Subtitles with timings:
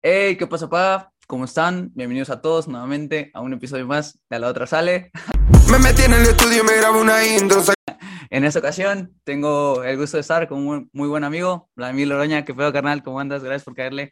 [0.00, 1.12] Hey, ¿qué pasa, pa?
[1.26, 1.90] ¿Cómo están?
[1.92, 5.10] Bienvenidos a todos nuevamente a un episodio más de A la otra sale.
[5.72, 7.62] Me metí en el estudio y me grabo una intro.
[8.30, 12.44] En esta ocasión tengo el gusto de estar con un muy buen amigo, Vladimir Loroña.
[12.44, 13.02] ¿Qué pedo, carnal?
[13.02, 13.42] ¿Cómo andas?
[13.42, 14.10] Gracias por caerle.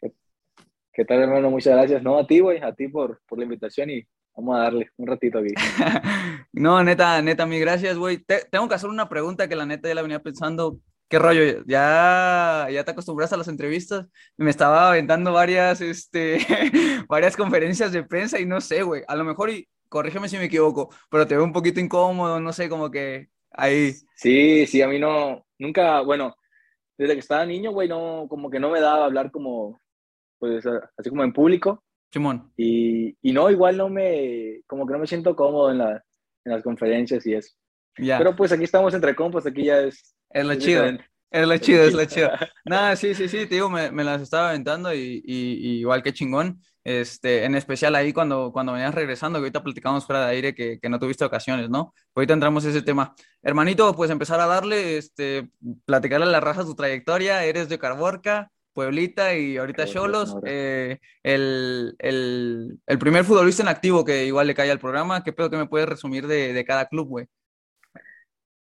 [0.91, 1.49] ¿Qué tal, hermano?
[1.51, 2.03] Muchas gracias.
[2.03, 5.07] No, a ti, güey, a ti por, por la invitación y vamos a darle un
[5.07, 5.53] ratito aquí.
[6.51, 8.25] no, neta, neta, mi gracias, güey.
[8.51, 10.81] tengo que hacer una pregunta que la neta ya la venía pensando.
[11.09, 11.63] ¿Qué rollo?
[11.65, 14.07] ¿Ya, ya te acostumbras a las entrevistas?
[14.35, 16.39] Me estaba aventando varias, este,
[17.07, 19.03] varias conferencias de prensa y no sé, güey.
[19.07, 22.51] A lo mejor, y corrígeme si me equivoco, pero te veo un poquito incómodo, no
[22.51, 23.93] sé, como que ahí.
[24.15, 26.35] Sí, sí, a mí no, nunca, bueno,
[26.97, 29.79] desde que estaba niño, güey, no, como que no me daba hablar como,
[30.39, 30.65] pues,
[30.97, 31.85] así como en público.
[32.11, 32.51] Simón.
[32.57, 36.03] Y, y no, igual no me, como que no me siento cómodo en, la,
[36.43, 37.55] en las conferencias y eso.
[37.97, 38.17] Ya.
[38.17, 40.85] Pero pues aquí estamos entre compas, aquí ya es es lo chido.
[41.29, 42.31] Es lo chido, es lo chido.
[42.65, 46.13] Nada, sí, sí, sí, te digo, me, me las estaba aventando y, y, igual que
[46.13, 46.61] chingón.
[46.85, 50.79] Este, en especial ahí cuando, cuando venías regresando, que ahorita platicamos fuera de aire que,
[50.79, 51.93] que no tuviste ocasiones, ¿no?
[52.13, 53.13] Pues ahorita entramos en ese tema.
[53.41, 55.49] Hermanito, pues empezar a darle, este,
[55.85, 57.43] platicarle a la raza tu trayectoria.
[57.43, 60.37] Eres de Carborca, Pueblita y ahorita Cholos.
[60.45, 65.25] Eh, el, el, el, primer futbolista en activo que igual le cae al programa.
[65.25, 67.27] ¿Qué pedo que me puedes resumir de, de cada club, güey?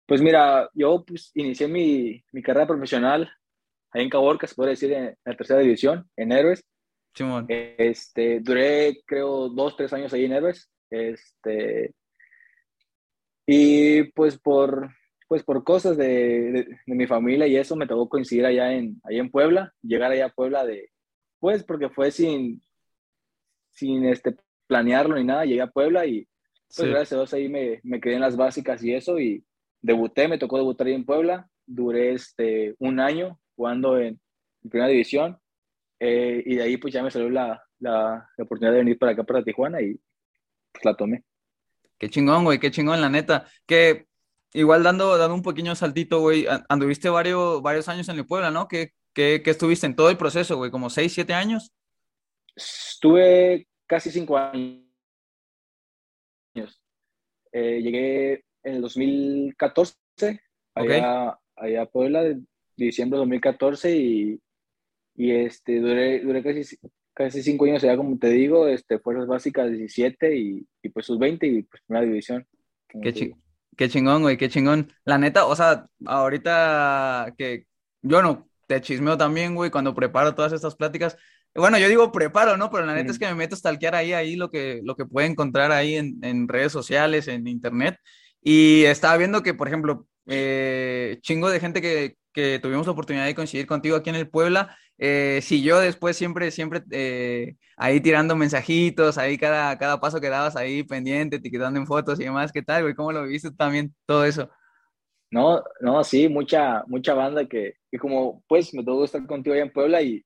[0.07, 3.29] Pues mira, yo pues, inicié mi, mi carrera profesional
[3.91, 6.63] ahí en Caborca, se puede decir, en, la tercera división, en Héroes.
[7.13, 7.45] Simón.
[7.49, 10.69] Este, duré, creo, dos, tres años ahí en Héroes.
[10.89, 11.93] Este,
[13.45, 14.89] y pues por,
[15.27, 16.51] pues por cosas de,
[16.85, 20.27] de, mi familia y eso, me tocó coincidir allá en, allá en Puebla, llegar allá
[20.27, 20.89] a Puebla de,
[21.39, 22.61] pues porque fue sin,
[23.71, 26.25] sin este, planearlo ni nada, llegué a Puebla y
[26.75, 29.43] pues gracias a Dios ahí me, me quedé en las básicas y eso y
[29.81, 34.19] debuté, me tocó debutar ahí en Puebla, duré este, un año jugando en,
[34.69, 35.39] primera división
[35.99, 39.23] eh, y de ahí pues ya me salió la, la, oportunidad de venir para acá,
[39.23, 39.97] para Tijuana y
[40.73, 41.23] pues la tomé.
[41.97, 43.47] Qué chingón, güey, qué chingón, la neta.
[43.65, 44.07] Que
[44.53, 48.67] igual dando, dando un pequeño saltito, güey, anduviste varios, varios años en el Puebla, ¿no?
[48.67, 50.69] ¿Qué, qué, qué estuviste en todo el proceso, güey?
[50.69, 51.71] ¿Como seis, siete años?
[52.55, 54.83] Estuve casi cinco años.
[57.51, 59.95] Eh, llegué en el 2014,
[60.75, 62.41] allá, allá a Puebla, de
[62.75, 64.41] diciembre de 2014, y,
[65.15, 66.77] y este, duré, duré casi,
[67.13, 71.17] casi cinco años allá, como te digo, este, fuerzas básicas 17 y, y pues sus
[71.17, 72.45] 20 y pues primera división.
[72.87, 73.33] Qué,
[73.75, 74.91] qué chingón, güey, qué chingón.
[75.05, 77.65] La neta, o sea, ahorita que
[78.01, 81.17] yo no te chismeo también, güey, cuando preparo todas estas pláticas.
[81.55, 82.69] Bueno, yo digo preparo, ¿no?
[82.69, 85.05] Pero la neta es que me meto a stalkear ahí, ahí lo que, lo que
[85.05, 87.97] puede encontrar ahí en, en redes sociales, en internet.
[88.49, 93.25] Y estaba viendo que, por ejemplo, eh, chingo de gente que, que, tuvimos la oportunidad
[93.25, 98.37] de coincidir contigo aquí en el Puebla, eh, yo después siempre, siempre eh, ahí tirando
[98.37, 102.61] mensajitos, ahí cada, cada paso que dabas ahí pendiente, etiquetando en fotos y demás, ¿qué
[102.61, 102.95] tal, güey?
[102.95, 104.49] ¿Cómo lo viste también todo eso?
[105.29, 109.63] No, no, sí, mucha, mucha banda que, que como, pues, me tocó estar contigo allá
[109.63, 110.23] en Puebla y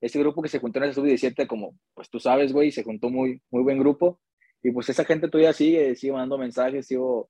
[0.00, 3.10] ese grupo que se juntó en el sub-17, como, pues tú sabes, güey, se juntó
[3.10, 4.18] muy, muy buen grupo
[4.62, 7.28] y pues esa gente todavía sigue, sigue mandando mensajes, sigo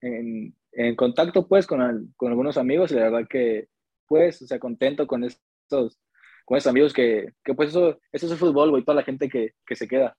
[0.00, 0.54] en,
[0.96, 3.68] contacto pues con, con, algunos amigos y la verdad que
[4.06, 5.98] pues, o sea, contento con estos,
[6.44, 9.28] con esos amigos que, que pues eso, eso es el fútbol, güey, toda la gente
[9.28, 10.16] que, que se queda.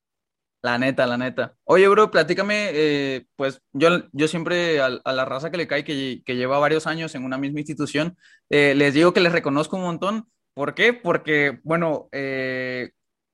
[0.62, 1.56] La neta, la neta.
[1.64, 5.84] Oye, bro, platícame, eh, pues yo, yo siempre a, a, la raza que le cae,
[5.84, 8.16] que, que, lleva varios años en una misma institución,
[8.50, 10.28] eh, les digo que les reconozco un montón.
[10.54, 10.94] ¿Por qué?
[10.94, 12.92] Porque, bueno, eh,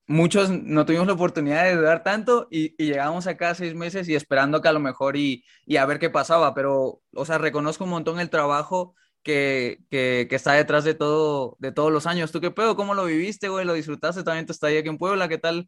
[0.08, 4.62] muchos no tuvimos la oportunidad de dudar tanto y, llegamos acá seis meses y esperando
[4.62, 7.92] que a lo mejor y, y, a ver qué pasaba, pero, o sea, reconozco un
[7.92, 12.32] montón el trabajo que, que, que, está detrás de todo, de todos los años.
[12.32, 12.76] ¿Tú qué pedo?
[12.78, 13.66] ¿Cómo lo viviste, güey?
[13.66, 15.28] ¿Lo disfrutaste también tu estadía aquí en Puebla?
[15.28, 15.68] ¿Qué tal?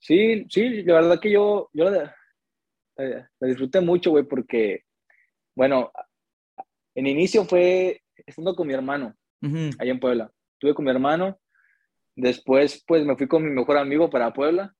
[0.00, 2.14] Sí, sí, la verdad que yo, yo la,
[2.96, 4.82] la disfruté mucho, güey, porque,
[5.54, 5.92] bueno,
[6.94, 10.32] en inicio fue estando con mi hermano, uh allá en Puebla.
[10.54, 11.38] Estuve con mi hermano,
[12.16, 14.74] Después, pues me fui con mi mejor amigo para Puebla.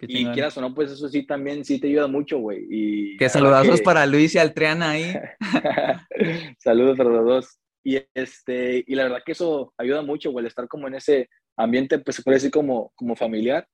[0.00, 2.64] Y quieras o no, pues eso sí también sí te ayuda mucho, güey.
[2.70, 5.12] Y que saludazos para Luis y Altriana ahí.
[6.58, 7.58] Saludos para los dos.
[7.82, 11.28] Y, este, y la verdad que eso ayuda mucho, güey, el estar como en ese
[11.56, 13.66] ambiente, pues se puede decir como, como familiar.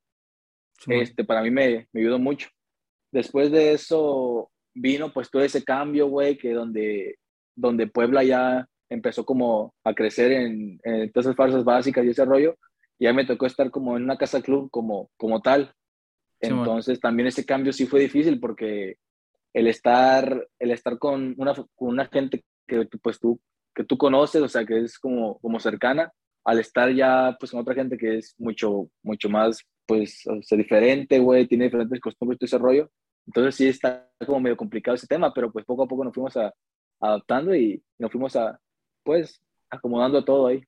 [0.87, 2.49] este, para mí me, me ayudó mucho.
[3.13, 7.17] Después de eso vino pues todo ese cambio, güey, que donde,
[7.55, 12.25] donde Puebla ya empezó como a crecer en, en todas esas farsas básicas y ese
[12.25, 12.57] rollo
[13.05, 15.75] ya me tocó estar como en una casa club como, como tal.
[16.41, 18.97] Entonces también ese cambio sí fue difícil porque
[19.53, 23.39] el estar, el estar con, una, con una gente que pues tú,
[23.75, 26.11] que tú conoces, o sea, que es como, como cercana,
[26.45, 30.57] al estar ya pues con otra gente que es mucho, mucho más pues o sea,
[30.57, 32.91] diferente, güey, tiene diferentes costumbres, todo ese rollo.
[33.27, 36.39] Entonces sí está como medio complicado ese tema, pero pues poco a poco nos fuimos
[36.39, 36.55] a,
[37.01, 38.59] adaptando y nos fuimos a,
[39.03, 40.63] pues, acomodando todo ahí.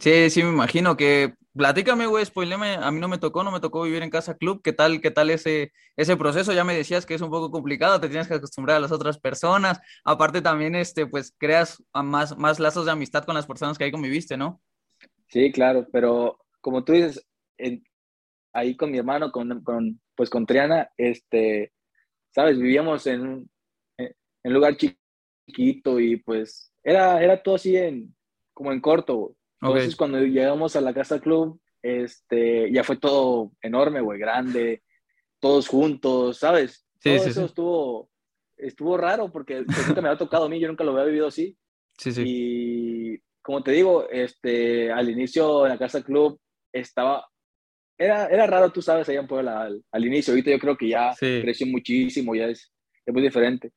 [0.00, 3.60] Sí, sí, me imagino que, platícame, güey, spoileme, a mí no me tocó, no me
[3.60, 6.52] tocó vivir en casa club, ¿qué tal, qué tal ese, ese proceso?
[6.52, 9.18] Ya me decías que es un poco complicado, te tienes que acostumbrar a las otras
[9.18, 13.84] personas, aparte también, este, pues, creas más, más lazos de amistad con las personas que
[13.84, 14.60] ahí conviviste, ¿no?
[15.28, 17.26] Sí, claro, pero como tú dices,
[18.52, 21.72] ahí con mi hermano, con, con, pues con Triana, este,
[22.34, 23.50] sabes, vivíamos en un,
[23.98, 28.14] en lugar chiquito y pues era, era todo así en,
[28.54, 29.34] como en corto.
[29.66, 34.82] Entonces cuando llegamos a la casa club, este, ya fue todo enorme, güey, grande,
[35.40, 36.86] todos juntos, ¿sabes?
[36.98, 38.10] Sí, todo eso estuvo,
[38.56, 41.56] estuvo raro porque nunca me había tocado a mí, yo nunca lo había vivido así.
[41.98, 42.22] Sí, sí.
[42.26, 46.38] Y como te digo, este, al inicio en la casa club
[46.72, 47.26] estaba,
[47.96, 50.32] era, era raro, tú sabes, allá en Puebla al, al inicio.
[50.32, 52.72] Ahorita yo creo que ya creció muchísimo, ya es,
[53.04, 53.72] es muy diferente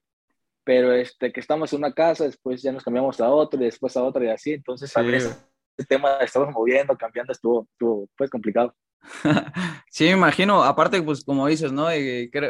[0.69, 3.97] pero este, que estamos en una casa, después ya nos cambiamos a otra y después
[3.97, 5.48] a otra y así, entonces a veces
[5.79, 8.75] el tema estamos moviendo, cambiando, estuvo, estuvo pues complicado.
[9.89, 11.87] sí, me imagino, aparte, pues como dices, ¿no?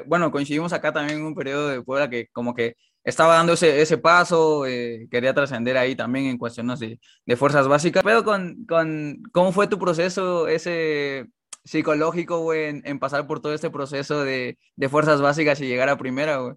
[0.08, 3.82] bueno, coincidimos acá también en un periodo de Puebla que como que estaba dando ese,
[3.82, 8.66] ese paso, eh, quería trascender ahí también en cuestiones de, de fuerzas básicas, pero con,
[8.66, 11.28] con, ¿cómo fue tu proceso ese
[11.64, 15.88] psicológico, güey, en, en, pasar por todo este proceso de, de fuerzas básicas y llegar
[15.90, 16.56] a primera, güey?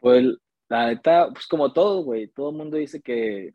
[0.00, 0.24] Pues
[0.68, 3.54] la neta, pues como todo, güey, todo el mundo dice que,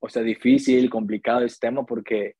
[0.00, 2.34] o sea, difícil, complicado este tema porque,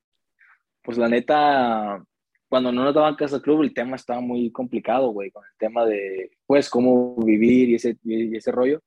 [0.82, 2.02] pues la neta,
[2.48, 5.84] cuando no nos daban casa club, el tema estaba muy complicado, güey, con el tema
[5.84, 8.80] de, pues, cómo vivir y ese, y ese rollo.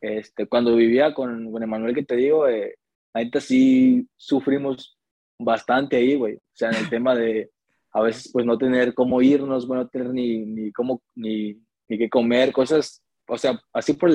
[0.00, 2.76] Este, cuando vivía con, con Emanuel, que te digo, eh,
[3.14, 4.98] neta sí sufrimos
[5.38, 6.36] bastante ahí, güey.
[6.36, 7.50] O sea, en el tema de
[7.92, 11.56] a veces, pues, no tener cómo irnos, bueno, no tener ni, ni cómo, ni,
[11.88, 14.10] ni qué comer, cosas o sea, así por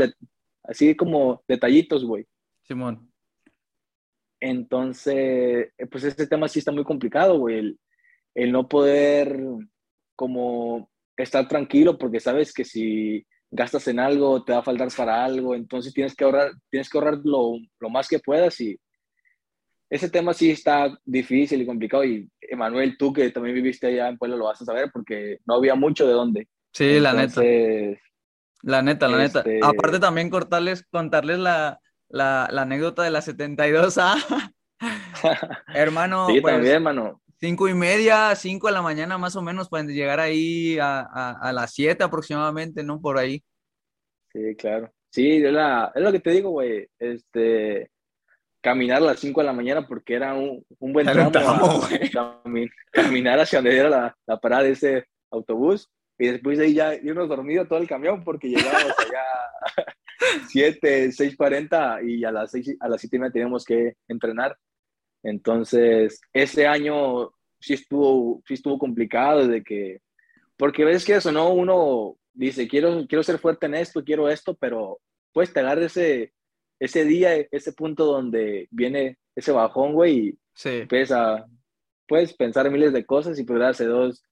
[0.64, 2.28] así como detallitos, güey.
[2.64, 3.10] Simón.
[4.40, 7.78] Entonces, eh, pues ese tema sí está muy complicado, güey.
[8.34, 9.40] El, no poder
[10.16, 15.24] como estar tranquilo porque sabes que si gastas en algo te va a faltar para
[15.24, 18.78] algo, entonces tienes que ahorrar, tienes que ahorrar lo, lo más que puedas y
[19.90, 24.18] ese tema sí está difícil y complicado y Emanuel, tú que también viviste allá en
[24.18, 26.48] Puebla lo vas a saber porque no había mucho de dónde.
[26.74, 27.42] Sí, la neta.
[28.64, 29.40] La neta, la neta.
[29.40, 31.80] Este Aparte también cortarles, contarles la,
[32.10, 34.54] la, la anécdota de la 72A.
[35.74, 37.22] hermano, sí, pues, también, hermano.
[37.40, 41.52] Cinco y media, cinco de la mañana más o menos, pueden llegar ahí a, a,
[41.52, 43.02] las siete aproximadamente, ¿no?
[43.02, 43.44] Por ahí.
[44.32, 44.92] Sí, claro.
[45.12, 46.88] Sí, es, la, es lo que te digo, güey.
[46.98, 47.92] Este,
[48.62, 51.82] caminar a las cinco de la mañana porque era un, un buen tramo,
[52.92, 56.96] caminar hacia donde era la, la parada de ese autobús y después de ahí ya
[56.96, 59.96] íbamos dormido todo el camión porque llegábamos allá
[60.48, 64.58] 7, 6.40 y a las 6, a las 7 teníamos que entrenar.
[65.24, 70.02] Entonces, ese año sí estuvo, sí estuvo complicado de que,
[70.56, 71.52] porque ves que eso, ¿no?
[71.52, 75.00] Uno dice, quiero, quiero ser fuerte en esto, quiero esto, pero
[75.34, 76.34] pues te agarra ese,
[76.80, 80.88] ese día, ese punto donde viene ese bajón, güey, y sí.
[82.08, 84.24] puedes pensar miles de cosas y pues hace dos,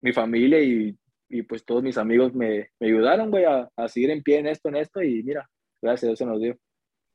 [0.00, 0.96] mi familia y
[1.30, 4.48] y pues todos mis amigos me, me ayudaron, güey, a, a, seguir en pie en
[4.48, 5.48] esto, en esto, y mira,
[5.80, 6.58] gracias a Dios se nos dio.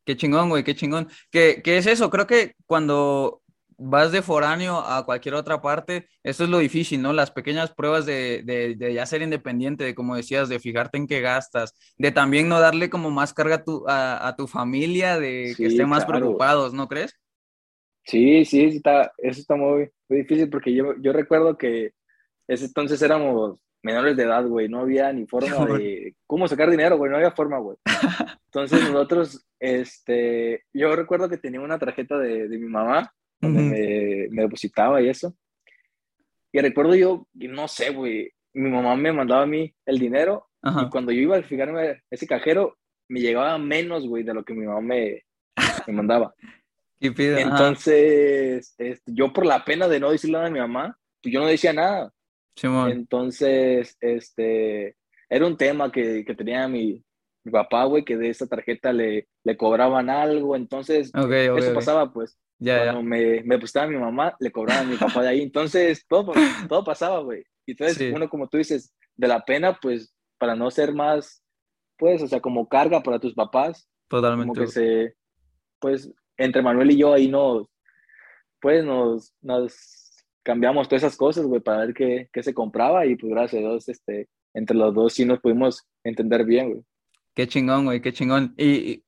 [0.06, 1.10] Qué chingón, güey, qué chingón.
[1.30, 2.10] ¿Qué, ¿Qué, es eso?
[2.10, 3.42] Creo que cuando
[3.78, 7.12] vas de foráneo a cualquier otra parte, esto es lo difícil, ¿no?
[7.12, 11.08] Las pequeñas pruebas de, de, de ya ser independiente, de como decías, de fijarte en
[11.08, 15.20] qué gastas, de también no darle como más carga a tu, a, a tu familia,
[15.20, 17.20] de que estén más preocupados, ¿no crees?
[18.04, 21.94] Sí, sí, está, eso está muy, muy difícil porque yo, yo recuerdo que
[22.48, 25.48] ese entonces éramos menores de edad, güey, no había ni forma
[25.80, 27.77] de cómo sacar dinero, güey, no había forma, güey.
[28.46, 34.42] Entonces nosotros, este, yo recuerdo que tenía una tarjeta de, de mi mamá, donde me,
[34.42, 35.36] depositaba y eso.
[36.51, 40.89] Y recuerdo yo, no sé, güey, mi mamá me mandaba a mí el dinero y
[40.89, 42.75] cuando yo iba a fijarme ese cajero,
[43.08, 45.22] me llegaba menos, güey, de lo que mi mamá me,
[45.86, 46.34] me mandaba.
[47.00, 47.13] ¿Qué?
[47.39, 51.39] Entonces, este, yo por la pena de no decirle nada a mi mamá, pues yo
[51.39, 52.12] no decía nada.
[52.90, 54.96] Entonces, este,
[55.30, 57.04] era un tema que, que tenía mi,
[57.44, 62.38] mi papá, güey, que de esa tarjeta le, le cobraban algo, entonces eso pasaba, pues.
[62.58, 66.32] Cuando me, me prestaba mi mamá, le cobraban a mi papá de ahí, entonces todo,
[66.70, 67.44] todo pasaba, güey.
[67.66, 71.44] Y entonces uno, como tú dices, de la pena, pues, para no ser más,
[71.98, 73.90] pues, o sea, como carga para tus papás.
[74.08, 74.48] Totalmente.
[74.48, 75.16] Como que se,
[75.80, 77.68] pues, entre Manuel y yo ahí nos,
[78.60, 80.05] pues nos, nos
[80.46, 83.68] cambiamos todas esas cosas, güey, para ver qué, qué se compraba y pues gracias a
[83.68, 86.84] Dios, este, entre los dos sí nos pudimos entender bien, güey.
[87.34, 88.54] Qué chingón, güey, qué chingón.
[88.58, 89.04] Y,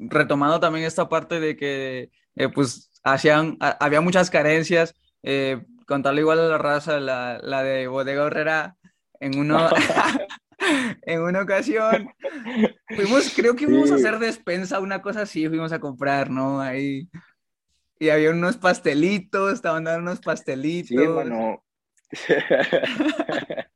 [0.00, 6.38] retomando también esta parte de que, eh, pues, hacían, había muchas carencias, eh, contarle igual
[6.38, 8.76] a la raza, la, la de Bodega Herrera,
[9.20, 9.68] en uno,
[11.02, 12.08] en una ocasión,
[12.96, 16.60] fuimos, creo que fuimos a hacer despensa, una cosa así, fuimos a comprar, ¿no?
[16.60, 17.08] Ahí,
[17.98, 20.88] y había unos pastelitos, estaban dando unos pastelitos.
[20.88, 21.64] Sí, bueno.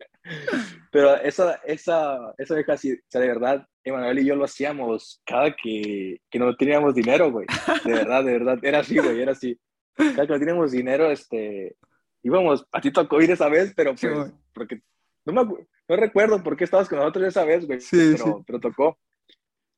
[0.91, 5.21] Pero esa, esa, esa vieja, sí, o sea, de verdad, Emanuel y yo lo hacíamos
[5.25, 7.47] cada que, que no teníamos dinero, güey.
[7.85, 9.59] De verdad, de verdad, era así, güey, era así.
[9.97, 11.77] Cada que no teníamos dinero, este,
[12.23, 14.83] íbamos, a ti tocó ir esa vez, pero pues, porque,
[15.25, 18.33] no, me, no recuerdo por qué estabas con nosotros esa vez, güey, sí, pero, sí.
[18.47, 18.99] pero tocó.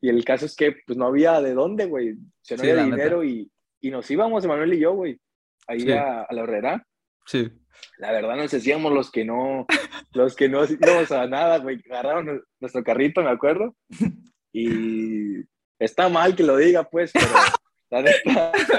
[0.01, 2.85] Y el caso es que, pues, no había de dónde, güey, o sea, no había
[2.85, 3.51] dinero y,
[3.87, 5.19] y, nos íbamos, Emanuel y yo, güey,
[5.67, 6.87] ahí a, a la horrera.
[7.27, 7.51] Sí
[7.99, 9.67] la verdad nos decíamos los que no,
[10.13, 13.75] los que no íbamos a nada, güey, agarraron nuestro carrito, me acuerdo,
[14.53, 15.41] y
[15.79, 17.29] está mal que lo diga, pues, pero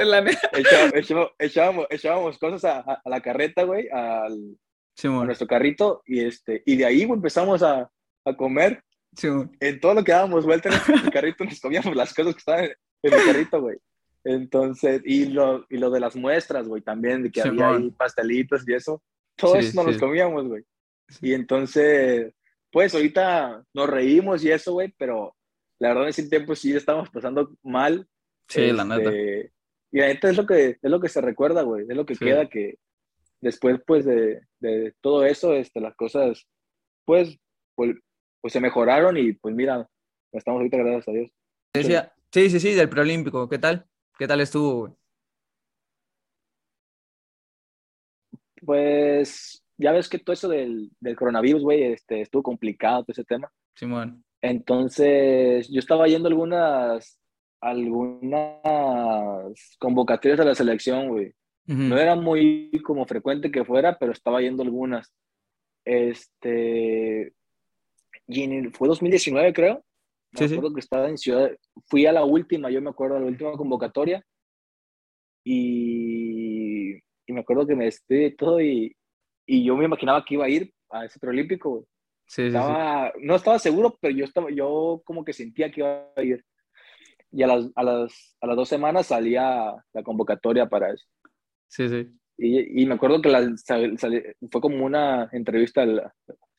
[0.04, 4.58] la neta, echábamos, echábamos, echábamos, cosas a, a, la carreta, güey, al,
[4.96, 7.90] sí, a nuestro carrito, y, este, y de ahí güey, empezamos a,
[8.26, 8.84] a comer.
[9.16, 9.30] Sí,
[9.62, 12.66] en todo lo que dábamos vuelta en el carrito nos comíamos las cosas que estaban
[12.66, 13.78] en el carrito, güey.
[14.26, 17.92] Entonces, y lo, y lo de las muestras, güey, también, de que sí, había ahí
[17.92, 19.02] pastelitos y eso,
[19.38, 19.92] todo sí, eso nos sí.
[19.92, 20.64] los comíamos, güey.
[21.22, 22.34] Y entonces,
[22.72, 25.36] pues ahorita nos reímos y eso, güey, pero
[25.80, 28.08] la verdad en ese tiempo sí estábamos pasando mal.
[28.50, 29.14] Sí, este, la neta.
[29.92, 32.16] Y la neta es lo que, es lo que se recuerda, güey, es lo que
[32.16, 32.80] queda que
[33.42, 36.48] después, pues, de, de, todo eso, este, las cosas,
[37.06, 37.38] pues,
[37.76, 37.96] pues,
[38.42, 39.88] pues, se mejoraron y pues mira,
[40.32, 41.32] estamos ahorita gracias a Dios.
[42.32, 43.88] Sí, sí, sí, del preolímpico, ¿qué tal?
[44.18, 44.94] ¿Qué tal estuvo, güey?
[48.66, 53.26] Pues ya ves que todo eso del, del coronavirus, güey, este, estuvo complicado todo ese
[53.26, 53.52] tema.
[53.76, 54.24] Simón.
[54.42, 57.20] Entonces, yo estaba yendo algunas,
[57.60, 58.62] algunas
[59.80, 61.28] convocatorias a la selección, güey.
[61.68, 61.90] Uh -huh.
[61.90, 65.14] No era muy como frecuente que fuera, pero estaba yendo algunas.
[65.84, 67.34] Este,
[68.28, 69.84] y en el, fue 2019, creo.
[70.40, 70.76] Me sí, acuerdo sí.
[70.76, 71.52] que estaba en Ciudad,
[71.88, 74.24] fui a la última, yo me acuerdo, a la última convocatoria.
[75.44, 78.96] Y, y me acuerdo que me despedí todo y,
[79.46, 81.86] y yo me imaginaba que iba a ir a ese preolímpico, güey.
[82.28, 86.08] Sí, estaba, sí, No estaba seguro, pero yo, estaba, yo como que sentía que iba
[86.16, 86.44] a ir.
[87.32, 91.06] Y a las, a las, a las dos semanas salía la convocatoria para eso.
[91.68, 92.08] Sí, sí.
[92.38, 96.12] Y, y me acuerdo que la, sal, sal, fue como una entrevista al,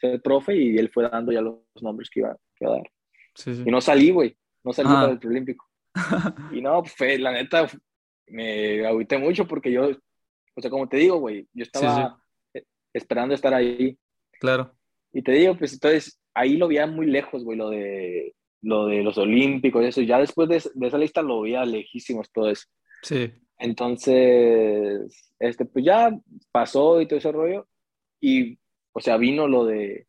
[0.03, 2.91] al, profe y él fue dando ya los nombres que iba, que iba a dar.
[3.37, 3.63] Sí, sí.
[3.65, 4.37] Y no salí, güey.
[4.65, 4.95] No salí ah.
[4.95, 5.65] para el preolímpico.
[6.53, 7.69] y no, pues, la neta,
[8.27, 9.91] me agüité mucho porque yo,
[10.55, 12.19] o sea, como te digo, güey, yo estaba
[12.53, 12.61] sí.
[12.93, 13.97] esperando estar ahí.
[14.41, 14.75] Claro.
[15.13, 19.03] Y te digo, pues entonces ahí lo veía muy lejos, güey, lo de, lo de
[19.03, 20.03] los olímpicos y eso.
[20.03, 22.67] Ya después de, de, esa lista lo veía lejísimos todo eso.
[23.03, 23.33] Sí.
[23.59, 26.11] Entonces, este, pues ya
[26.53, 27.67] pasó y todo ese rollo.
[28.21, 28.59] Y,
[28.93, 30.06] o sea, vino lo de,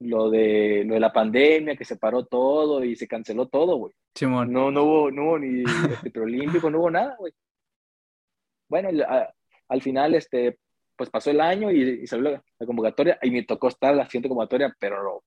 [0.00, 3.94] lo de, lo de la pandemia, que se paró todo y se canceló todo, güey.
[4.14, 4.52] Simón.
[4.52, 7.32] No, no hubo, no hubo ni este, preolímpico, no hubo nada, güey.
[8.68, 9.32] Bueno, a,
[9.68, 10.58] al final, este,
[10.96, 14.06] pues pasó el año y, y salió la, la, convocatoria y me tocó estar la
[14.06, 15.24] siguiente convocatoria, pero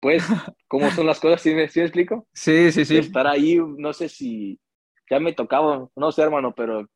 [0.00, 0.24] pues,
[0.68, 1.40] ¿cómo son las cosas?
[1.40, 2.26] ¿Sí me, ¿sí me explico?
[2.32, 2.98] Sí, sí, sí.
[2.98, 4.58] Estar ahí, no sé si
[5.10, 6.88] ya me tocaba, no sé, hermano, pero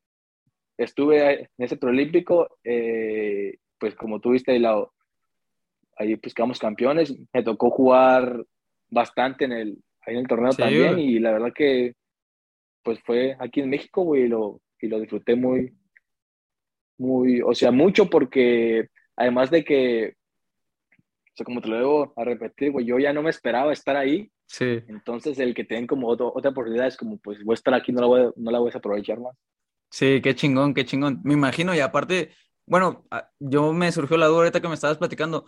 [0.76, 4.86] estuve en ese preolímpico, eh, pues como tuviste ahí, la,
[6.00, 8.44] ahí pues quedamos campeones, me tocó jugar
[8.88, 11.16] bastante en el, ahí en el torneo sí, también güey.
[11.16, 11.94] y la verdad que
[12.82, 15.74] pues fue aquí en México, güey, y lo, y lo disfruté muy,
[16.96, 20.14] muy, o sea, mucho porque además de que,
[20.90, 23.96] o sea, como te lo debo a repetir, güey, yo ya no me esperaba estar
[23.96, 24.30] ahí.
[24.46, 24.80] Sí.
[24.88, 27.92] Entonces, el que tengan como otro, otra oportunidad es como, pues, voy a estar aquí,
[27.92, 29.36] no la voy a, no la voy a aprovechar más.
[29.90, 31.20] Sí, qué chingón, qué chingón.
[31.22, 32.30] Me imagino, y aparte,
[32.66, 33.04] bueno,
[33.38, 35.44] yo me surgió la duda ahorita que me estabas platicando.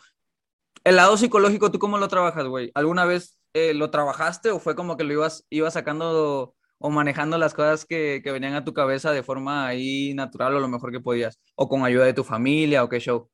[0.85, 2.71] El lado psicológico, ¿tú cómo lo trabajas, güey?
[2.75, 7.39] ¿Alguna vez eh, lo trabajaste o fue como que lo ibas, ibas sacando o manejando
[7.39, 10.91] las cosas que, que, venían a tu cabeza de forma ahí natural o lo mejor
[10.91, 11.39] que podías?
[11.55, 13.31] ¿O con ayuda de tu familia o qué show?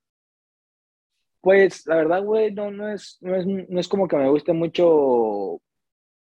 [1.41, 4.53] Pues la verdad, güey, no, no, es, no, es, no es como que me guste
[4.53, 5.63] mucho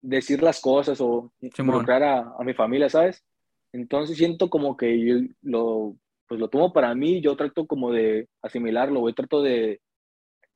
[0.02, 3.26] decir las cosas o involucrar a, a, mi familia, ¿sabes?
[3.74, 5.96] Entonces siento como que yo lo,
[6.28, 9.82] pues lo tomo para mí, yo trato como de asimilarlo, güey, trato de,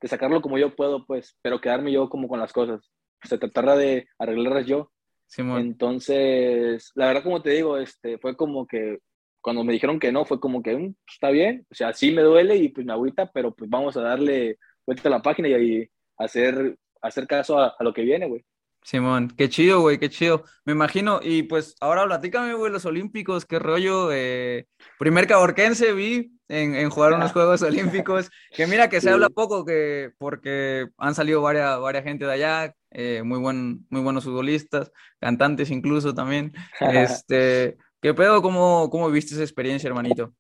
[0.03, 2.91] de sacarlo como yo puedo, pues, pero quedarme yo como con las cosas.
[3.24, 4.91] O sea, tratar de arreglarlas yo.
[5.27, 5.62] Simón.
[5.62, 9.00] Entonces, la verdad, como te digo, este, fue como que
[9.39, 12.22] cuando me dijeron que no, fue como que mm, está bien, o sea, sí me
[12.22, 15.89] duele y pues me agüita, pero pues vamos a darle vuelta a la página y,
[16.17, 18.43] hacer, hacer caso a, lo que viene, güey.
[18.84, 20.44] Simón, qué chido, güey, qué chido.
[20.66, 24.12] Me imagino, y pues ahora platícame, güey, los Olímpicos, qué rollo.
[24.12, 24.68] Eh,
[25.00, 30.12] primer caborquense vi en, jugar unos Juegos Olímpicos, que mira que se habla poco, que
[30.18, 35.72] porque han salido varias, varias gente de allá, eh, muy, buen, muy buenos futbolistas, cantantes
[35.72, 36.54] incluso también.
[36.82, 38.42] Este, ¿Qué pedo?
[38.42, 40.34] ¿Cómo, cómo viste esa experiencia, hermanito?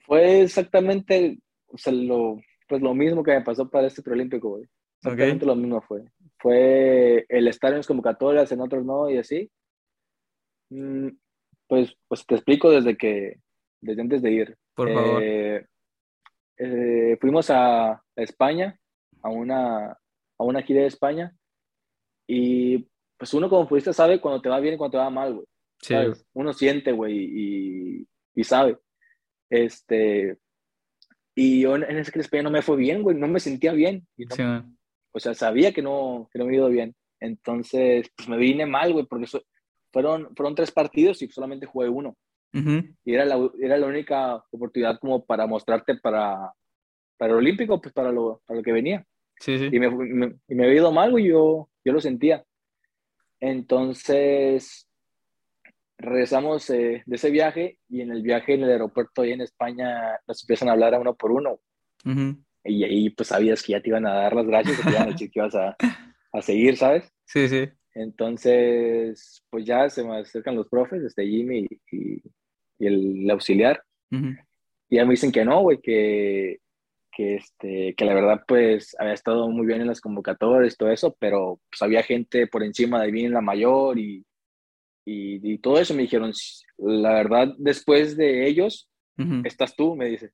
[0.00, 1.38] Fue exactamente
[1.86, 4.64] lo, pues lo mismo que me pasó para este preolímpico, güey.
[5.00, 6.02] Exactamente lo mismo fue.
[6.44, 9.50] Fue el estar en las convocatorias, en otros no, y así.
[10.68, 11.08] Mm,
[11.66, 13.40] pues, pues te explico desde que,
[13.80, 14.58] desde antes de ir.
[14.74, 15.22] Por favor.
[15.22, 15.66] Eh,
[16.58, 18.78] eh, fuimos a, España,
[19.22, 21.34] a una, a una gira de España,
[22.26, 25.32] y pues uno como futbolista sabe cuando te va bien y cuando te va mal,
[25.32, 25.46] güey.
[26.34, 28.76] Uno siente, güey, y, sabe.
[29.48, 30.36] Este,
[31.34, 34.06] y yo en ese que no me fue bien, güey, no me sentía bien.
[35.14, 36.94] O sea, sabía que no, que no me había ido bien.
[37.20, 39.26] Entonces, pues me vine mal, güey, porque
[39.92, 42.16] fueron, fueron tres partidos y solamente jugué uno.
[43.04, 46.52] Y era la, era la única oportunidad como para mostrarte para,
[47.16, 49.04] para el Olímpico, pues para lo, para lo que venía.
[49.40, 49.70] Sí, sí.
[49.72, 52.44] Y me, me, me había ido mal, güey, yo, yo lo sentía.
[53.40, 54.88] Entonces,
[55.98, 60.18] regresamos eh, de ese viaje y en el viaje en el aeropuerto ahí en España
[60.26, 61.58] nos empiezan a hablar a uno por uno.
[62.64, 65.02] Y ahí pues sabías que ya te iban a dar las gracias, que te iban
[65.02, 65.76] a decir que ibas a,
[66.32, 67.10] a, seguir, ¿sabes?
[67.26, 67.66] Sí, sí.
[67.94, 72.22] Entonces, pues ya se me acercan los profes, este Jimmy y,
[72.78, 73.82] y el, auxiliar.
[74.10, 76.58] Y ya me dicen que no, güey, que,
[77.10, 80.90] que, este, que la verdad pues había estado muy bien en las convocatorias y todo
[80.90, 84.24] eso, pero pues había gente por encima de mí en la mayor y,
[85.04, 86.32] y, todo eso me dijeron,
[86.78, 88.88] la verdad, después de ellos,
[89.44, 90.32] estás tú, me dice.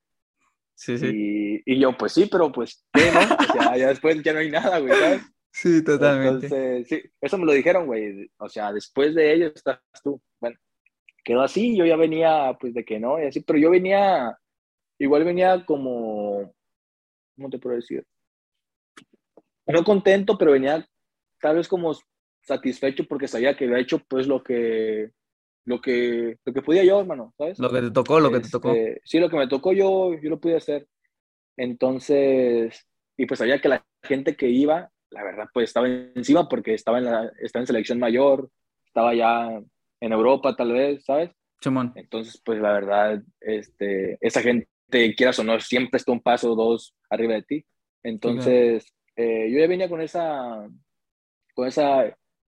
[0.81, 1.61] Sí, sí.
[1.63, 3.19] Y, y, yo, pues sí, pero pues, ¿qué, no?
[3.19, 5.21] O sea, ya después ya no hay nada, güey, ¿sabes?
[5.53, 6.45] Sí, totalmente.
[6.45, 8.31] Entonces, sí, eso me lo dijeron, güey.
[8.37, 10.19] O sea, después de ellos estás tú.
[10.39, 10.57] Bueno,
[11.25, 14.35] quedó así, yo ya venía, pues, de que no, y así, pero yo venía,
[14.97, 16.51] igual venía como,
[17.35, 18.03] ¿cómo te puedo decir?
[19.67, 20.87] No contento, pero venía
[21.39, 21.93] tal vez como
[22.41, 25.11] satisfecho porque sabía que había hecho pues lo que
[25.65, 27.59] lo que lo que podía yo, hermano, ¿sabes?
[27.59, 28.71] Lo que te tocó, lo que te tocó.
[28.71, 30.87] Este, sí, lo que me tocó yo yo lo pude hacer.
[31.57, 36.73] Entonces, y pues sabía que la gente que iba, la verdad pues estaba encima porque
[36.73, 38.49] estaba en la estaba en selección mayor,
[38.85, 39.61] estaba ya
[39.99, 41.31] en Europa tal vez, ¿sabes?
[41.61, 41.93] Chumón.
[41.95, 44.67] Entonces, pues la verdad este esa gente
[45.15, 47.65] quieras o no siempre está un paso o dos arriba de ti.
[48.03, 50.67] Entonces, eh, yo ya venía con esa
[51.53, 52.05] con esa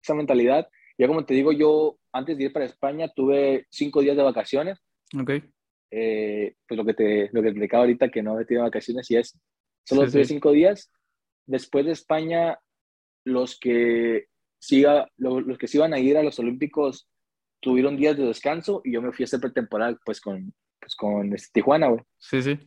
[0.03, 0.69] esa mentalidad.
[0.99, 4.79] Ya como te digo, yo antes de ir para España tuve cinco días de vacaciones.
[5.19, 5.31] Ok.
[5.91, 9.17] Eh, pues lo que te lo que explicaba ahorita que no he tenido vacaciones y
[9.17, 9.39] es
[9.85, 10.91] solo tuve cinco días.
[11.47, 12.59] Después de España,
[13.25, 14.27] los que
[14.59, 17.09] siga, los, que se iban a ir a los Olímpicos
[17.61, 21.33] tuvieron días de descanso y yo me fui a hacer pretemporada pues con, pues con
[21.33, 22.01] este, Tijuana, güey.
[22.19, 22.59] Sí, sí.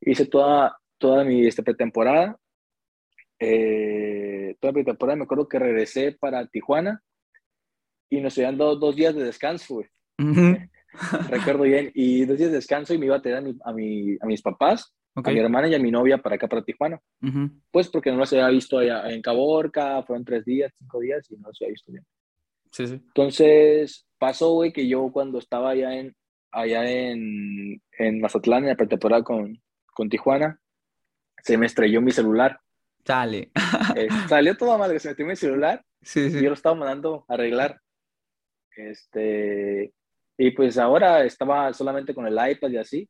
[0.00, 2.38] Hice toda, toda mi este, pretemporada.
[3.38, 7.02] Eh, toda la temporada, me acuerdo que regresé para Tijuana
[8.12, 9.88] y nos habían dado dos días de descanso, güey.
[11.30, 14.26] Recuerdo bien, y dos días de descanso y me iba a tener a, mi, a,
[14.26, 17.00] mis papás, a mi hermana y a mi novia para acá, para Tijuana.
[17.70, 21.36] Pues porque no los había visto allá en Caborca, fueron tres días, cinco días y
[21.38, 22.04] no los había visto bien.
[22.70, 22.94] Sí, sí.
[22.94, 26.14] Entonces, pasó, güey, que yo cuando estaba allá en,
[26.50, 29.58] allá en, en Mazatlán, en la pretemporada con,
[29.94, 30.60] con Tijuana,
[31.42, 32.60] se me estrelló mi celular.
[33.06, 33.50] Sale.
[33.96, 36.38] Eh, salió todo mal, se metió mi celular sí, sí.
[36.38, 37.80] y yo lo estaba mandando a arreglar.
[38.76, 39.92] Este,
[40.36, 43.08] y pues ahora estaba solamente con el iPad y así.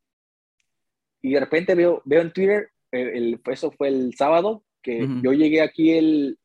[1.21, 5.61] Y de repente veo, veo en Twitter, el, eso fue el sábado, que yo llegué
[5.61, 6.37] aquí el,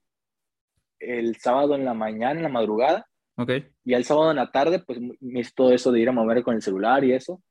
[1.00, 3.06] el sábado en la mañana, en la madrugada.
[3.36, 3.68] Okay.
[3.84, 6.42] Y el sábado en la tarde, pues me hizo todo eso de ir a mover
[6.42, 7.42] con el celular y eso.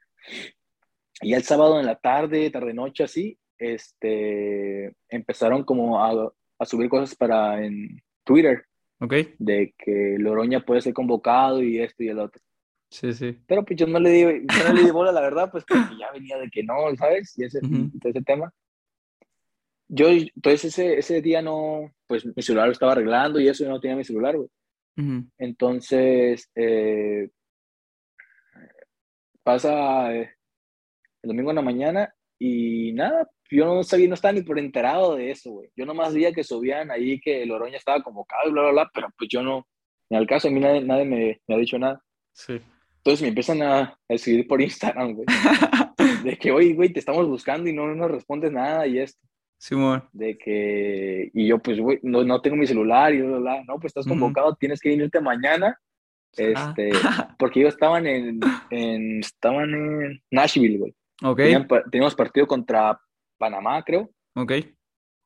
[1.21, 7.15] Y el sábado en la tarde, tarde-noche así, este, empezaron como a, a, subir cosas
[7.15, 8.65] para en Twitter.
[8.99, 9.13] Ok.
[9.38, 12.41] De que Loroña puede ser convocado y esto y el otro.
[12.89, 13.38] Sí, sí.
[13.47, 16.12] Pero pues yo no le di, no le di bola, la verdad, pues porque ya
[16.12, 17.38] venía de que no, ¿sabes?
[17.38, 17.60] Y ese,
[18.03, 18.53] ese tema.
[19.89, 23.69] Yo, entonces ese, ese día no, pues mi celular lo estaba arreglando y eso yo
[23.69, 24.49] no tenía mi celular, güey.
[25.38, 27.29] Entonces, eh,
[29.43, 30.31] pasa eh,
[31.21, 35.15] el domingo en la mañana y nada, yo no sabía, no estaba ni por enterado
[35.15, 35.69] de eso, güey.
[35.75, 39.07] Yo nomás veía que subían ahí que Loroña estaba convocado y bla, bla, bla, pero
[39.17, 39.67] pues yo no,
[40.10, 42.01] ni al caso, a mí nadie, nadie me, me, ha dicho nada.
[42.33, 42.60] Sí.
[42.97, 45.25] Entonces me empiezan a, a seguir por Instagram, güey.
[46.23, 49.19] De que, oye, güey, te estamos buscando y no nos respondes nada y esto.
[49.57, 50.03] Simón.
[50.12, 53.63] De que, y yo, pues, güey, no, no tengo mi celular y bla, bla, bla.
[53.63, 55.79] No, pues estás convocado, tienes que venirte mañana.
[56.38, 56.73] Ah.
[56.75, 56.91] Este,
[57.39, 60.95] porque ellos estaban en, en, estaban en Nashville, güey.
[61.23, 62.99] Ok, Tenían teníamos partido contra
[63.38, 64.10] Panamá, creo.
[64.36, 64.52] ok.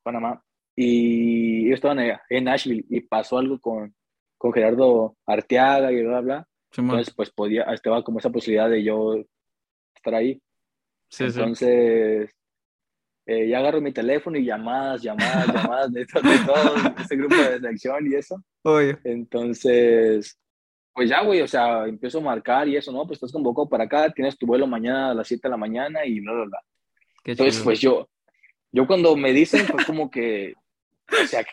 [0.03, 0.41] Panamá.
[0.75, 3.93] Y ellos estaban allá, en Nashville y pasó algo con,
[4.37, 6.47] con Gerardo Arteaga y bla, bla, bla.
[6.71, 6.91] Simón.
[6.91, 9.15] Entonces, pues podía, estaba como esa posibilidad de yo
[9.95, 10.41] estar ahí.
[11.09, 11.39] Sí, sí.
[11.39, 12.33] Entonces,
[13.27, 17.35] eh, ya agarro mi teléfono y llamadas, llamadas, llamadas de, to- de todo ese grupo
[17.35, 18.41] de selección y eso.
[18.63, 20.39] Oye, Entonces,
[20.93, 23.05] pues ya, güey, o sea, empiezo a marcar y eso, ¿no?
[23.05, 26.05] Pues estás convocado para acá, tienes tu vuelo mañana a las 7 de la mañana
[26.05, 26.59] y bla, bla, bla.
[27.23, 27.65] Qué Entonces, chido.
[27.65, 28.09] pues yo,
[28.71, 30.53] yo cuando me dicen, fue como que,
[31.23, 31.45] o sea,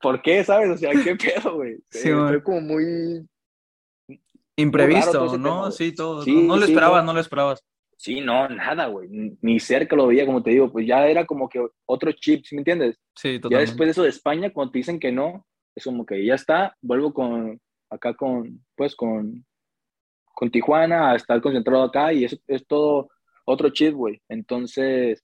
[0.00, 0.70] ¿por qué, sabes?
[0.70, 1.78] O sea, ¿qué pedo, güey?
[1.90, 3.26] Sí, Eh, como muy,
[4.56, 5.54] Imprevisto, ¿no?
[5.56, 6.22] tema, sí, todo.
[6.24, 7.06] Sí, no, no lo sí, esperabas, no.
[7.06, 7.64] no lo esperabas.
[7.96, 9.08] sí, no, nada, güey,
[9.40, 12.54] ni- cerca lo veía, como te digo, pues ya era como que otro chip, ¿sí
[12.54, 12.96] me entiendes?
[13.14, 13.70] Sí, Ya totalmente.
[13.70, 16.76] después de eso de España, cuando te dicen que no, es como que ya está,
[16.82, 19.44] vuelvo con, acá con, pues con,
[20.34, 23.08] con Tijuana a estar concentrado acá y eso es todo
[23.44, 24.20] otro chip, güey.
[24.28, 25.22] Entonces,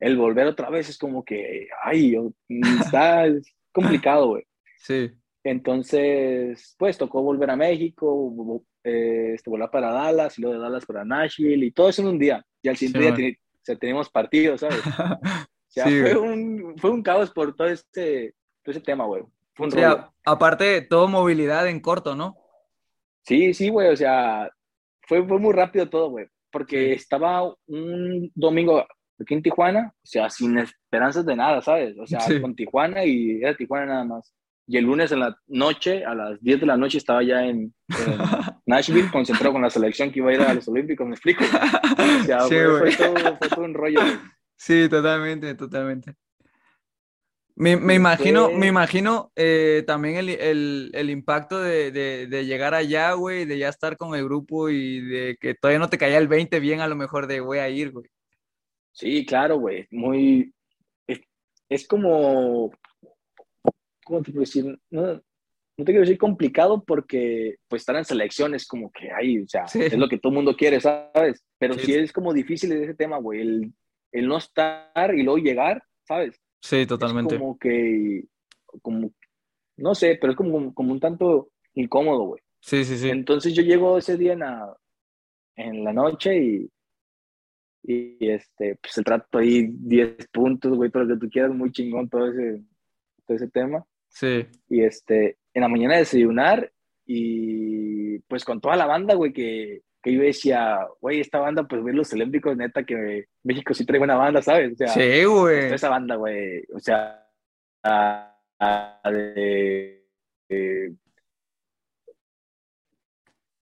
[0.00, 4.44] el volver otra vez es como que, ay, yo- está es complicado, güey.
[4.78, 5.10] Sí,
[5.44, 10.84] Entonces, pues tocó volver a México, eh, este, volar para Dallas y luego de Dallas
[10.86, 12.44] para Nashville y todo eso en un día.
[12.62, 14.80] Y al siguiente Sí, día o sea, teníamos partidos, ¿sabes?
[15.72, 19.22] O sea, Sí, fue, un, fue un caos por todo este, todo ese tema, güey.
[19.54, 19.88] Fue un Sí, rollo.
[20.00, 22.36] a- aparte, todo movilidad en corto, ¿no?
[23.24, 24.50] Sí, sí, güey, o sea,
[25.08, 26.26] fue, fue muy rápido todo, güey.
[26.52, 28.86] Porque estaba un domingo
[29.20, 31.96] aquí en Tijuana, o sea, sin esperanzas de nada, ¿sabes?
[31.98, 32.40] O sea, Sí.
[32.40, 34.34] con Tijuana y era Tijuana nada más.
[34.66, 37.74] Y el lunes en la noche, a las 10 de la noche, estaba ya en,
[37.88, 38.18] en
[38.66, 41.42] Nashville, concentrado con la selección que iba a ir a los Olímpicos, ¿me explico?
[41.44, 44.12] O sea, Sí, fue, todo, fue todo un rollo, güey.
[44.56, 46.14] Sí, totalmente, totalmente.
[47.54, 52.74] Me, me imagino, me imagino eh, también el, el- el impacto de, de- de llegar
[52.74, 56.18] allá, güey, de ya estar con el grupo y de que todavía no te caía
[56.18, 58.06] el 20 bien a lo mejor de voy a ir, güey.
[58.92, 59.86] Sí, claro, güey.
[59.90, 60.52] Muy.
[61.06, 61.20] Es,
[61.68, 62.70] es como.
[64.04, 64.64] ¿Cómo te puedo decir?
[64.90, 65.20] No, no
[65.76, 69.66] te quiero decir complicado porque, pues, estar en selección es como que ahí, o sea,
[69.68, 69.80] Sí.
[69.82, 71.42] es lo que todo el mundo quiere, ¿sabes?
[71.58, 71.86] Pero Sí.
[71.86, 73.40] sí, es como difícil ese tema, güey.
[73.40, 73.72] El,
[74.12, 76.40] el no estar y luego llegar, ¿sabes?
[76.62, 77.34] Sí, totalmente.
[77.34, 78.24] Es como que.
[78.80, 79.12] Como.
[79.76, 82.42] No sé, pero es como, como un tanto incómodo, güey.
[82.60, 83.10] Sí, sí, sí.
[83.10, 84.76] Entonces yo llego ese día en la,
[85.56, 86.70] en la noche y,
[87.82, 91.72] y este, pues el trato ahí 10 puntos, güey, todo lo que tú quieras, muy
[91.72, 92.62] chingón todo ese,
[93.26, 93.84] todo ese tema.
[94.08, 96.70] Sí, Y este, en la mañana desayunar
[97.06, 101.82] y pues con toda la banda, güey, que, que yo decía, güey, esta banda, pues
[101.84, 104.72] ver los olímpicos, neta, que México sí trae buena banda, ¿sabes?
[104.72, 105.62] O sea, sí, güey.
[105.62, 107.24] toda esa banda, güey, o sea,
[107.84, 110.04] a- a- de,
[110.48, 110.94] de-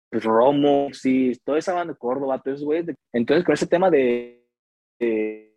[0.09, 2.87] pues Romo, sí, toda esa banda, Córdoba, todos esos güeyes.
[2.87, 4.43] de- Entonces, con ese tema de,
[4.99, 5.55] de,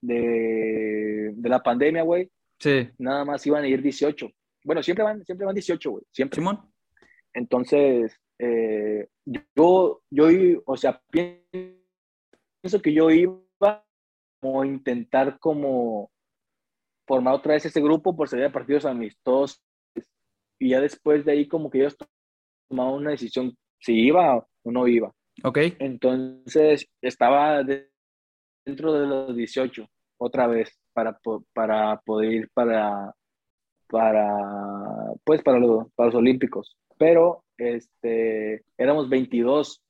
[0.00, 4.30] de, de la pandemia, güey, Sí, nada más iban a ir 18.
[4.64, 6.36] Bueno, siempre van, siempre van 18, güey, siempre.
[6.36, 6.58] Simón.
[7.34, 10.26] Entonces, eh, yo, yo,
[10.66, 13.84] o sea, pienso que yo iba
[14.40, 16.10] como a intentar como
[17.06, 19.60] formar otra vez ese grupo por salir a partidos amistosos
[20.58, 21.88] y ya después de ahí como que yo
[22.68, 25.12] tomaba una decisión si iba o no iba.
[25.44, 27.90] Ok, Entonces, estaba de-
[28.64, 29.86] dentro de los 18
[30.18, 31.18] otra vez para,
[31.52, 33.14] para poder ir para,
[33.88, 34.34] para,
[35.24, 36.76] pues, para, los, para los Olímpicos.
[36.98, 39.82] Pero este, éramos 22,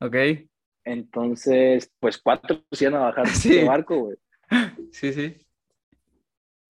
[0.00, 0.16] ok.
[0.84, 3.50] entonces, pues cuatro se iban a bajar Sí.
[3.50, 4.16] de barco, güey.
[4.92, 5.36] Sí, sí.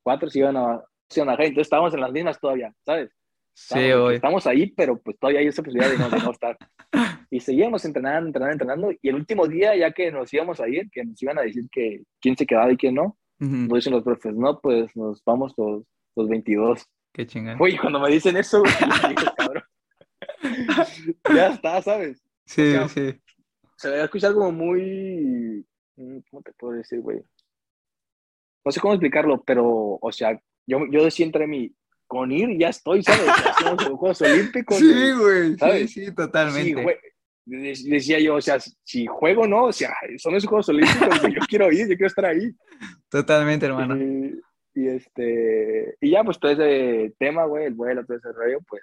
[0.02, 3.10] Cuatro se iban, a, se iban a bajar, entonces estábamos en las mismas todavía, ¿sabes?
[3.54, 6.56] Sí, Estamos, ahí, pero pues todavía hay esa posibilidad de no, de no estar.
[7.30, 8.92] Y seguíamos entrenando, entrenando, entrenando.
[9.02, 11.64] Y el último día, ya que nos íbamos a ir, que nos iban a decir
[11.70, 15.22] que quién se quedaba y quién no, Ujú, nos dicen los profes, no, pues nos
[15.24, 15.82] vamos los,
[16.16, 16.86] los 22.
[17.12, 17.58] Qué chingón.
[17.60, 18.72] Oye, cuando me dicen eso, güey,
[19.08, 19.62] digo, cabrón.
[21.34, 22.22] ya está, ¿sabes?
[22.44, 23.20] Sí, o sea, sí.
[23.76, 25.64] Se va a escuchar como muy.
[25.96, 27.20] mm, ¿Cómo te puedo decir, güey?
[28.64, 31.72] No sé cómo explicarlo, pero, o sea, yo, yo decía entre mí,
[32.06, 33.20] con ir ya estoy, ¿sabes?
[33.46, 34.78] Hacemos los Juegos Olímpicos.
[34.78, 35.50] Sí, güey.
[35.52, 35.90] Sí, ¿sabes?
[35.90, 36.80] sí, Sí, totalmente.
[37.46, 41.40] de- decía yo, o sea, si juego no, o sea, son esos Juegos Olímpicos, yo
[41.48, 42.50] quiero ir, yo quiero estar ahí.
[43.08, 43.96] Totalmente, hermano.
[43.96, 44.40] Y,
[44.74, 48.82] y este, y ya, pues todo ese tema, güey, el vuelo, todo ese rollo, pues,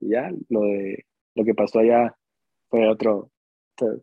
[0.00, 2.14] y ya, lo de lo que pasó allá,
[2.68, 3.30] fue otro,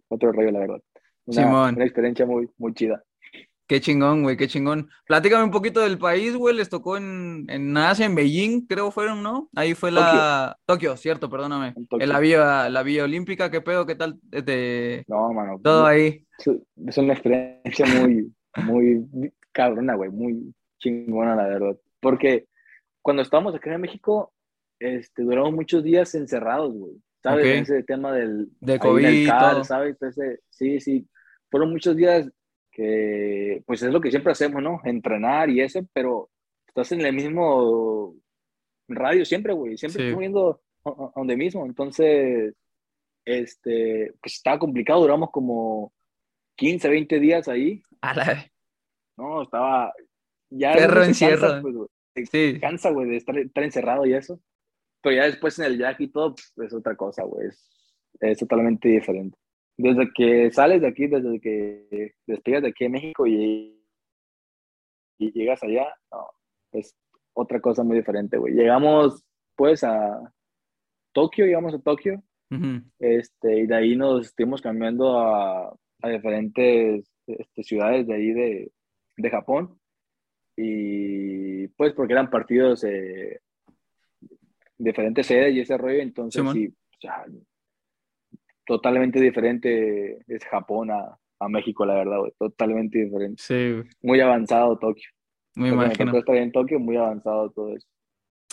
[0.07, 0.81] otro rollo, la verdad.
[1.25, 3.03] Una, una experiencia muy, muy chida.
[3.71, 4.89] Qué chingón, güey, qué chingón.
[5.05, 6.53] Platícame un poquito del país, güey.
[6.53, 9.47] Les tocó en, en Asia, en Beijing, creo fueron, ¿no?
[9.55, 10.57] Ahí fue la.
[10.65, 11.73] Tokio, cierto, perdóname.
[11.77, 13.85] En, la vía, la vía olímpica, ¿qué pedo?
[13.85, 14.19] ¿Qué tal?
[14.23, 15.05] De...
[15.07, 15.57] No, mano.
[15.63, 16.27] Todo ahí.
[16.85, 18.29] Es una experiencia muy,
[18.65, 20.09] muy cabrona, güey.
[20.09, 21.77] Muy chingona, la verdad.
[22.01, 22.47] Porque
[23.01, 24.33] cuando estábamos acá en México,
[24.79, 27.01] este, duramos muchos días encerrados, güey.
[27.21, 27.69] ¿Sabes?
[27.69, 28.49] Ese tema del.
[28.59, 29.27] De COVID.
[29.63, 29.97] ¿sabes?
[30.49, 31.07] sí, sí.
[31.49, 32.29] Fueron muchos días
[32.71, 34.79] que pues es lo que siempre hacemos, ¿no?
[34.83, 36.29] Entrenar y eso, pero
[36.67, 38.15] estás en el mismo
[38.87, 40.17] radio siempre, güey, siempre sí.
[40.17, 40.61] viendo
[41.15, 42.55] donde mismo, entonces,
[43.25, 45.93] este, pues estaba complicado, duramos como
[46.55, 47.83] 15, 20 días ahí.
[48.01, 48.45] A la...
[49.17, 49.93] No, estaba...
[50.49, 51.61] Ya Perro encierro.
[51.61, 52.59] Pues, sí.
[52.59, 54.39] Cansa, güey, de estar, estar, encerrado y eso.
[55.01, 57.69] Pero ya después en el viaje y todo, pues, es otra cosa, güey, es,
[58.19, 59.37] es totalmente diferente.
[59.77, 63.83] Desde que sales de aquí, desde que despegas de aquí en México y,
[65.17, 66.27] y llegas allá, no,
[66.71, 66.95] es
[67.33, 68.53] otra cosa muy diferente, güey.
[68.53, 69.23] Llegamos,
[69.55, 70.19] pues, a
[71.13, 72.21] Tokio, llegamos a Tokio,
[72.99, 78.71] este, y de ahí nos estuvimos cambiando a, a diferentes este, ciudades de ahí de,
[79.17, 79.79] de, Japón,
[80.57, 83.39] y pues porque eran partidos eh,
[84.83, 87.25] diferentes sedes y ese rollo, entonces sí, o sea,
[88.65, 93.41] totalmente diferente es Japón a, a México, la verdad, Totalmente diferente.
[93.41, 93.89] Sí.
[94.01, 95.09] Muy avanzado Tokio.
[95.55, 96.17] Me imagino.
[96.17, 97.87] estar en Tokio, muy avanzado todo eso.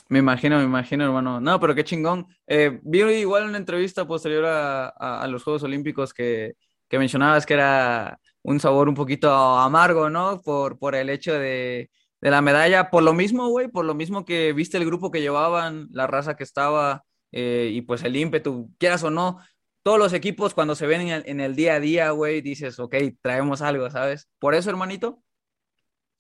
[0.08, 1.38] Me imagino, me imagino, hermano.
[1.40, 2.26] No, pero qué chingón.
[2.46, 6.54] Eh, vi igual una entrevista posterior a, a, los Juegos Olímpicos que,
[6.88, 10.40] que, mencionabas que era un sabor un poquito amargo, ¿no?
[10.42, 12.90] Por, por el hecho de, de la medalla.
[12.90, 16.36] Por lo mismo, güey, por lo mismo que viste el grupo que llevaban, la raza
[16.36, 19.38] que estaba eh, y pues el ímpetu, quieras o no,
[19.82, 23.62] todos los equipos cuando se ven en el, día a día, güey, dices, ok, traemos
[23.62, 24.28] algo, ¿sabes?
[24.38, 25.22] ¿Por eso, hermanito?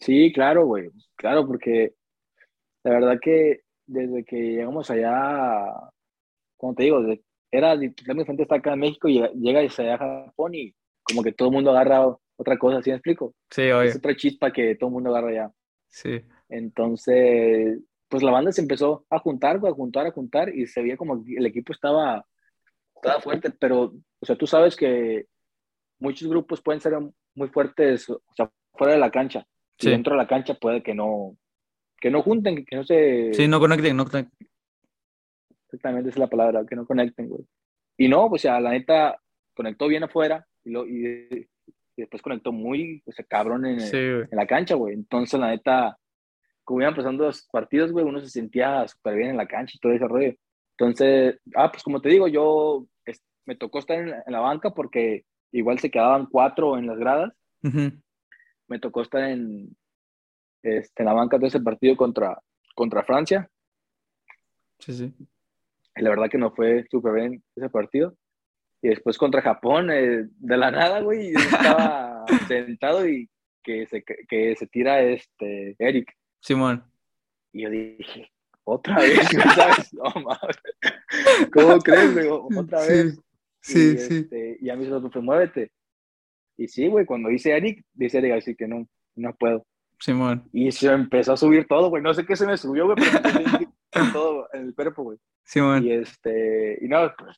[0.00, 1.94] Sí, claro, güey, claro, porque
[2.84, 5.66] la verdad que desde que llegamos allá,
[6.56, 7.00] como te digo,
[7.50, 11.22] era muy diferente estar acá en México y llega y se a Japón y como
[11.22, 12.06] que todo el mundo agarra
[12.36, 13.34] otra cosa, ¿sí me explico?
[13.50, 13.88] Sí, oye.
[13.88, 15.52] Es otra chispa que todo el mundo agarra allá.
[15.88, 16.20] Sí.
[16.48, 20.96] Entonces, pues la banda se empezó a juntar, a juntar, a juntar y se veía
[20.96, 22.24] como el equipo estaba
[22.98, 25.26] estaba fuerte, pero, o sea, tú sabes que
[25.98, 26.94] muchos grupos pueden ser
[27.34, 29.46] muy fuertes, o sea, fuera de la cancha.
[29.80, 31.36] Y dentro de la cancha puede que no,
[32.00, 33.32] que no junten, que no se...
[33.32, 34.48] Sí, no conecten, no conecten.
[35.66, 37.44] Exactamente, esa es la palabra, que no conecten, güey.
[37.96, 39.20] Y no, pues, o sea, la neta
[39.54, 41.48] conectó bien afuera y, lo, y,
[42.02, 44.94] después conectó muy, o sea, cabrón en, en la cancha, güey.
[44.94, 45.98] Entonces, la neta,
[46.64, 49.80] como iban pasando los partidos, güey, uno se sentía súper bien en la cancha y
[49.80, 50.34] todo ese rollo.
[50.76, 52.86] Entonces, ah, pues como te digo, yo
[53.48, 57.32] me tocó estar en la, banca porque igual se quedaban cuatro en las gradas.
[57.62, 59.74] Me tocó estar en,
[60.62, 62.38] este, en la banca de ese partido contra,
[62.74, 63.50] contra Francia.
[64.78, 65.14] Sí, sí.
[65.96, 68.14] Y la verdad que no fue súper bien ese partido.
[68.80, 73.28] Y después contra Japón, eh, de la nada, güey, estaba sentado y
[73.62, 76.14] que se, que se tira este Eric.
[76.40, 76.84] Simón.
[77.52, 78.30] Y yo dije,
[78.64, 79.92] otra vez, ¿sabes?
[79.94, 80.04] No,
[81.52, 82.28] ¿Cómo crees, güey?
[82.28, 83.18] Otra vez.
[83.60, 84.16] Sí, y, sí.
[84.18, 85.72] Este, y a mí se lo fue, muévete.
[86.56, 88.86] Y sí, güey, cuando dice Eric, dice Eric así que no,
[89.16, 89.64] no puedo.
[89.98, 90.48] Simón.
[90.52, 92.02] Y se empezó a subir todo, güey.
[92.02, 92.96] No sé qué se me subió, güey,
[93.90, 95.18] pero todo en el cuerpo, güey.
[95.44, 95.84] Simón.
[95.84, 97.36] Y este, y no, pues,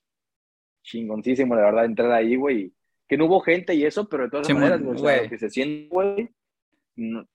[0.82, 2.72] chingoncísimo, la verdad, entrar ahí, güey.
[3.08, 6.28] Que no hubo gente y eso, pero de todas maneras, güey, que se siente, güey.
[6.96, 7.26] No,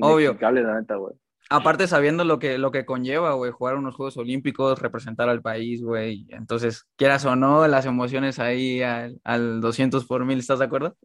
[0.00, 0.36] Obvio.
[0.40, 1.14] la neta, güey.
[1.50, 5.82] Aparte sabiendo lo que, lo que conlleva, güey, jugar unos Juegos Olímpicos, representar al país,
[5.82, 6.26] güey.
[6.28, 10.96] Entonces, quieras o no, las emociones ahí al, al 200 por mil, ¿estás de acuerdo?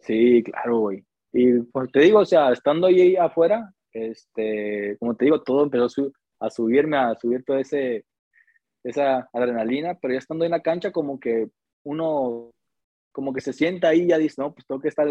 [0.00, 1.04] Sí, claro, güey.
[1.32, 6.12] Y pues te digo, o sea, estando ahí afuera, este, como te digo, todo empezó
[6.38, 8.04] a subirme, a subir toda ese,
[8.84, 11.48] esa adrenalina, pero ya estando en la cancha, como que
[11.84, 12.52] uno,
[13.12, 15.08] como que se sienta ahí y ya dice, no, pues tengo que estar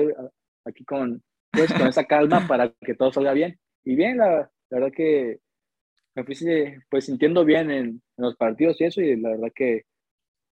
[0.65, 3.59] aquí con, pues, con esa calma para que todo salga bien.
[3.83, 5.39] Y bien, la, la verdad que
[6.15, 6.35] me fui
[6.89, 9.83] pues sintiendo bien en, los partidos y eso, y la verdad que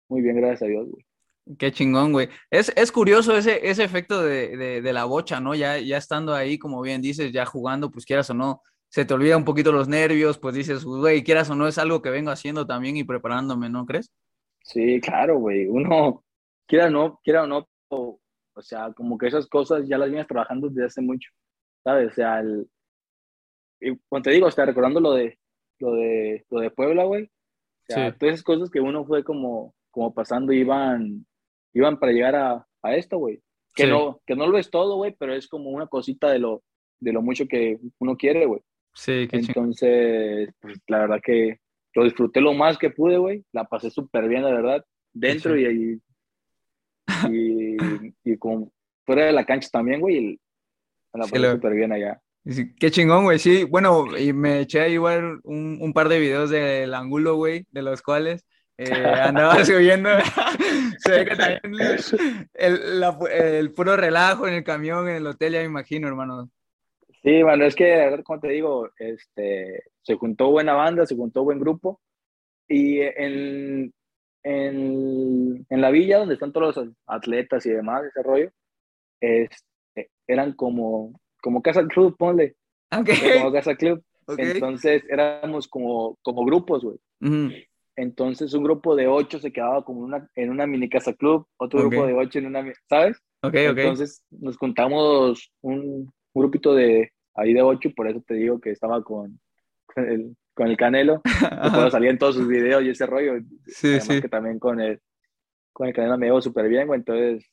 [0.08, 1.04] muy bien, gracias a Dios, güey.
[1.58, 2.28] Qué chingón, güey.
[2.50, 5.54] Es, es curioso ese, ese efecto de, de, de, la bocha, ¿no?
[5.54, 9.14] Ya, ya estando ahí, como bien dices, ya jugando, pues quieras o no, se te
[9.14, 12.30] olvida un poquito los nervios, pues dices, güey, quieras o no, es algo que vengo
[12.30, 14.12] haciendo también y preparándome, ¿no crees?
[14.62, 15.66] Sí, claro, güey.
[15.66, 16.24] Uno,
[16.66, 18.20] quiera o no, quiera o no, o,
[18.52, 21.30] o sea, como que esas cosas ya las vienes trabajando desde hace mucho,
[21.84, 22.10] ¿sabes?
[22.10, 22.68] O sea, el,
[23.80, 25.38] y cuando te digo, está recordando lo de,
[25.78, 27.24] lo de, lo de Puebla, güey.
[27.24, 31.24] O sea, todas esas cosas que uno fue como, como pasando iban
[31.72, 33.42] iban para llegar a, a esto, güey.
[33.74, 36.62] Que, no, que no lo es todo, güey, pero es como una cosita de lo,
[36.98, 38.60] de lo mucho que uno quiere, güey.
[38.92, 41.58] Sí, qué Entonces, pues, la verdad que
[41.94, 43.44] lo disfruté lo más que pude, güey.
[43.52, 44.84] La pasé súper bien, la verdad.
[45.12, 46.00] Dentro y,
[47.28, 47.76] y,
[48.24, 48.72] y, como
[49.04, 50.38] fuera de la cancha también, güey.
[51.12, 52.20] La pasé súper bien allá.
[52.44, 53.38] Qué chingón, güey.
[53.38, 57.82] Sí, bueno, y me eché igual un, un par de videos del ángulo, güey, de
[57.82, 58.46] los cuales
[58.78, 58.90] eh,
[59.22, 60.08] andaba subiendo.
[60.98, 61.60] Se ve que también
[62.54, 66.50] el, el, puro relajo en el camión, en el hotel, ya me imagino, hermano.
[67.22, 71.60] Sí, bueno, es que, como te digo, este, se juntó buena banda, se juntó buen
[71.60, 72.00] grupo.
[72.66, 73.92] Y en,
[74.42, 78.50] en, en la villa, donde están todos los atletas y demás, ese rollo,
[79.20, 82.56] este, eran como, como Casa Club, ponle.
[82.90, 84.02] Como Casa Club.
[84.38, 87.66] Entonces éramos como, como grupos, güey.
[87.96, 91.80] Entonces un grupo de ocho se quedaba como una, en una mini casa club, otro
[91.80, 93.18] grupo de ocho en una, ¿sabes?
[93.42, 93.78] Ok, ok.
[93.78, 99.02] Entonces nos contamos un, grupito de ahí de ocho, por eso te digo que estaba
[99.02, 99.40] con,
[99.86, 101.20] con, el, con el Canelo,
[101.60, 103.34] cuando salían todos sus videos y ese rollo.
[103.66, 104.20] Sí, sí.
[104.20, 105.00] que también con el,
[105.72, 107.44] con el Canelo me llevo súper bien, güey, entonces,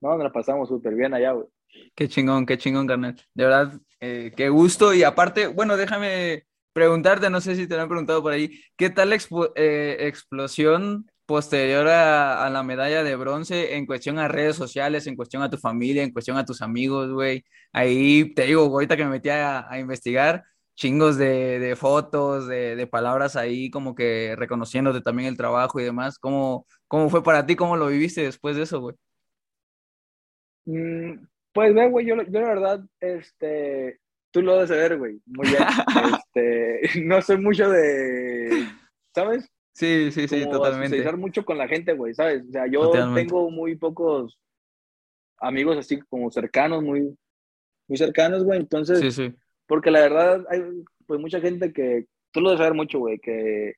[0.00, 1.46] no, nos la pasamos súper bien allá, güey.
[1.94, 3.14] Qué chingón, qué chingón, carnal.
[3.34, 4.94] De verdad, eh, qué gusto.
[4.94, 8.88] Y aparte, bueno, déjame preguntarte, no sé si te lo han preguntado por ahí, ¿qué
[8.90, 9.16] tal la
[9.56, 15.42] eh, explosión posterior a, la medalla de bronce en cuestión a redes sociales, en cuestión
[15.42, 17.44] a tu familia, en cuestión a tus amigos, güey?
[17.70, 23.70] Ahí te digo, ahorita que me metí a, investigar, chingos de, fotos, de, palabras ahí,
[23.70, 26.18] como que reconociéndote también el trabajo y demás.
[26.18, 27.56] ¿Cómo, cómo fue para ti?
[27.56, 28.96] ¿Cómo lo viviste después de eso, güey?
[30.64, 35.20] Mm, pues, güey, yo, yo la verdad, este, tú lo debes saber, güey.
[35.26, 35.58] Muy bien.
[36.34, 38.66] este, no soy mucho de,
[39.14, 39.46] ¿sabes?
[39.78, 41.12] Sí, sí, sí, Como totalmente.
[41.12, 42.42] mucho con la gente, güey, ¿sabes?
[42.48, 44.36] O sea, yo tengo muy pocos
[45.38, 47.16] amigos así como cercanos, muy,
[47.86, 48.58] muy cercanos, güey.
[48.58, 49.32] Entonces, sí, sí.
[49.68, 50.62] porque la verdad hay
[51.06, 53.74] pues mucha gente que, tú lo debes saber mucho, güey, que,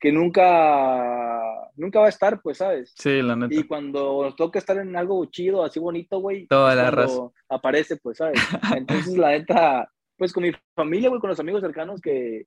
[0.00, 1.42] que nunca
[1.76, 2.94] nunca va a estar, pues, ¿sabes?
[2.96, 3.54] Sí, la neta.
[3.54, 7.98] Y cuando nos toca estar en algo chido, así bonito, güey, toda la raza aparece,
[7.98, 8.40] pues, ¿sabes?
[8.74, 12.46] Entonces, la neta, pues con mi familia, güey, con los amigos cercanos que,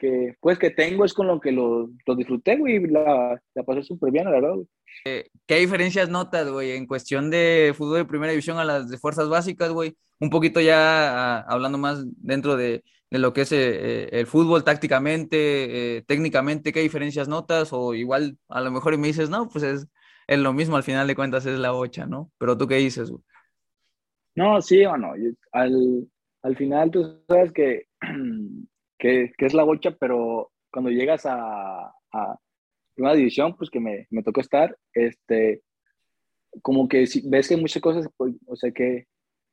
[0.00, 3.82] que pues, que tengo, es con lo que lo, lo disfruté, güey, la, la pasé
[3.84, 4.66] súper bien, la verdad, güey.
[5.04, 8.98] Eh, ¿Qué diferencias notas, güey, en cuestión de fútbol de primera división a las de
[8.98, 9.96] fuerzas básicas, güey?
[10.18, 14.62] Un poquito ya ah, hablando más dentro de de lo que es eh, el fútbol
[14.64, 19.64] tácticamente, eh, técnicamente, qué diferencias notas, o igual a lo mejor me dices, no, pues
[19.64, 19.88] es,
[20.28, 22.30] es lo mismo, al final de cuentas es la bocha, ¿no?
[22.38, 23.12] Pero tú qué dices,
[24.36, 25.12] No, sí o no,
[25.52, 26.08] al,
[26.42, 27.86] al final tú sabes que,
[29.00, 32.38] que, es la bocha, pero cuando llegas a, a
[32.96, 35.62] una división, pues que me, me tocó estar, este,
[36.62, 39.06] como que si, ves que muchas cosas, pues, o sea, que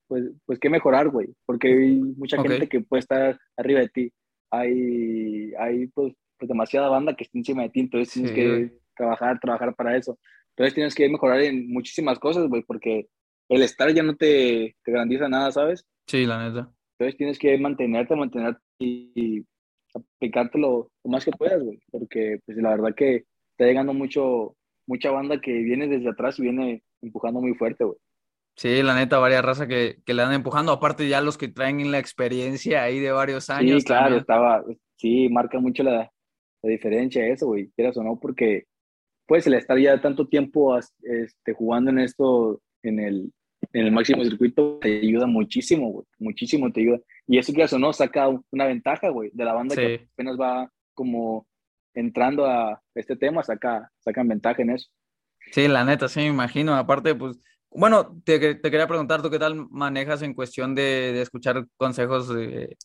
[0.07, 4.13] pues, pues qué mejorar, güey, porque hay mucha gente que puede estar arriba de ti.
[4.51, 9.39] Hay, hay pues, pues, demasiada banda que está encima de ti, entonces tienes que trabajar,
[9.39, 10.17] trabajar para eso.
[10.51, 13.07] Entonces tienes que mejorar en muchísimas cosas, güey, porque
[13.49, 15.85] el estar ya no te, te garantiza nada, ¿sabes?
[16.07, 16.71] Sí, la neta.
[16.97, 19.45] Entonces tienes que mantenerte, mantenerte y,
[19.93, 25.11] aplicarte lo, más que puedas, güey, porque pues la verdad que está llegando mucho, mucha
[25.11, 27.97] banda que viene desde atrás y viene empujando muy fuerte, güey.
[28.55, 31.91] Sí, la neta, varias razas que, que le dan empujando, aparte ya los que traen
[31.91, 33.81] la experiencia ahí de varios años.
[33.81, 34.63] Sí, claro, estaba,
[34.95, 36.11] sí, marca mucho la,
[36.63, 38.65] la diferencia eso, güey, quieras o no, porque
[39.27, 43.31] pues el estar ya tanto tiempo este, jugando en esto, en el,
[43.73, 46.99] en el máximo circuito, te ayuda muchísimo, güey, muchísimo te ayuda.
[47.27, 50.71] Y eso quieras o no, saca una ventaja, güey, de la banda que apenas va
[50.93, 51.45] como
[51.93, 54.89] entrando a este tema, saca, sacan ventaja en eso.
[55.51, 56.75] Sí, la neta, sí, me imagino.
[56.75, 62.33] Aparte, pues bueno, te, quería preguntar, ¿tú qué tal manejas en cuestión de, escuchar consejos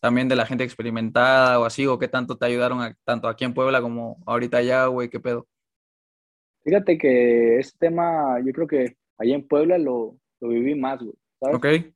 [0.01, 3.53] también de la gente experimentada o así, o qué tanto te ayudaron tanto aquí en
[3.53, 5.47] Puebla como ahorita allá, güey, qué pedo?
[6.63, 11.55] Fíjate que este tema, yo creo que allá en Puebla lo, viví más, güey, ¿sabes?
[11.55, 11.93] Ok.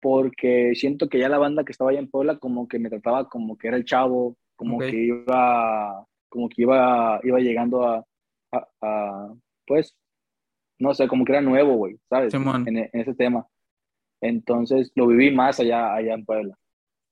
[0.00, 3.28] Porque siento que ya la banda que estaba allá en Puebla como que me trataba
[3.28, 8.04] como que era el chavo, como que iba, como que iba, iba llegando a,
[8.52, 9.34] a
[9.66, 9.96] pues,
[10.78, 12.34] no sé, como que era nuevo, güey, ¿sabes?
[12.34, 13.46] en, ese tema.
[14.20, 16.56] Entonces lo viví más allá, allá en Puebla.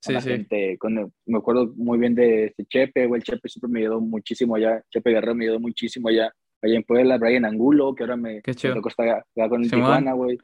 [0.00, 0.28] Sí, sí.
[0.28, 0.78] Gente,
[1.26, 4.82] me acuerdo muy bien de este Chepe, güey, el Chepe siempre me ayudó muchísimo allá,
[4.90, 6.32] Chepe Guerrero me ayudó muchísimo allá,
[6.62, 10.38] allá en Puebla, Brian Angulo, que ahora me, me tocó estar con el Tijuana, güey.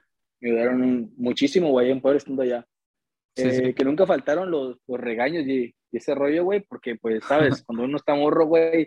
[0.44, 2.66] Me ayudaron muchísimo, güey, en Puebla estando allá.
[3.36, 7.84] eh, que nunca faltaron los, los regaños y, ese rollo, güey, porque pues, sabes, cuando
[7.84, 8.86] uno está morro, güey,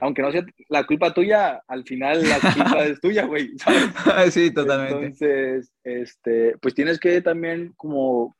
[0.00, 3.50] aunque no sea la culpa tuya, al final la culpa es tuya, güey,
[4.30, 4.94] Sí, totalmente.
[4.96, 8.34] Entonces, este, pues tienes que también como,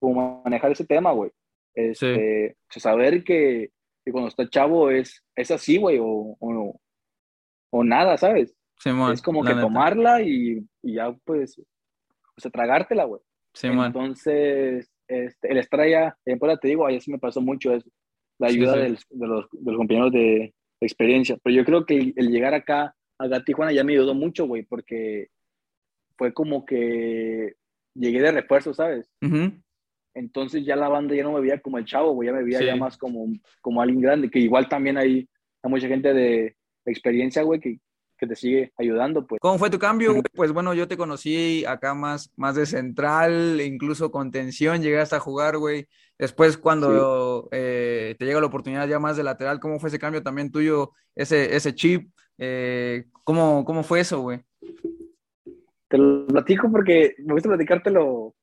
[0.00, 1.30] como manejar ese tema, güey.
[1.74, 3.70] Este, saber que,
[4.04, 6.80] que, cuando está chavo es, es así, güey, o, o,
[7.70, 8.56] o, nada, ¿sabes?
[9.12, 11.60] es como que tomarla y, y, ya, pues,
[12.36, 13.20] o sea, tragártela, güey.
[13.62, 17.88] Entonces, este, el estar allá, en Puebla, te digo, allá sí me pasó mucho eso,
[18.38, 21.36] la ayuda de, los, de, los, compañeros de, experiencia.
[21.42, 25.28] Pero yo creo que el, llegar acá, a Tijuana, ya me ayudó mucho, güey, porque
[26.16, 27.54] fue como que
[27.94, 29.08] llegué de refuerzo, ¿sabes?
[30.14, 32.62] Entonces ya la banda ya no me veía como el chavo, güey, ya me veía
[32.62, 33.26] ya más como,
[33.60, 35.28] como alguien grande, que igual también hay,
[35.62, 37.78] hay mucha gente de experiencia, güey, que,
[38.22, 39.40] que te sigue ayudando, pues.
[39.40, 40.22] ¿Cómo fue tu cambio?
[40.32, 45.20] Pues bueno, yo te conocí acá más, más de central, incluso con tensión, llegaste a
[45.20, 45.88] jugar, güey.
[46.16, 50.22] Después cuando eh, te llega la oportunidad ya más de lateral, ¿cómo fue ese cambio
[50.22, 52.12] también tuyo, ese, ese chip?
[52.38, 54.40] Eh, ¿cómo, ¿Cómo fue eso, güey?
[55.88, 58.36] Te lo platico porque me gusta platicártelo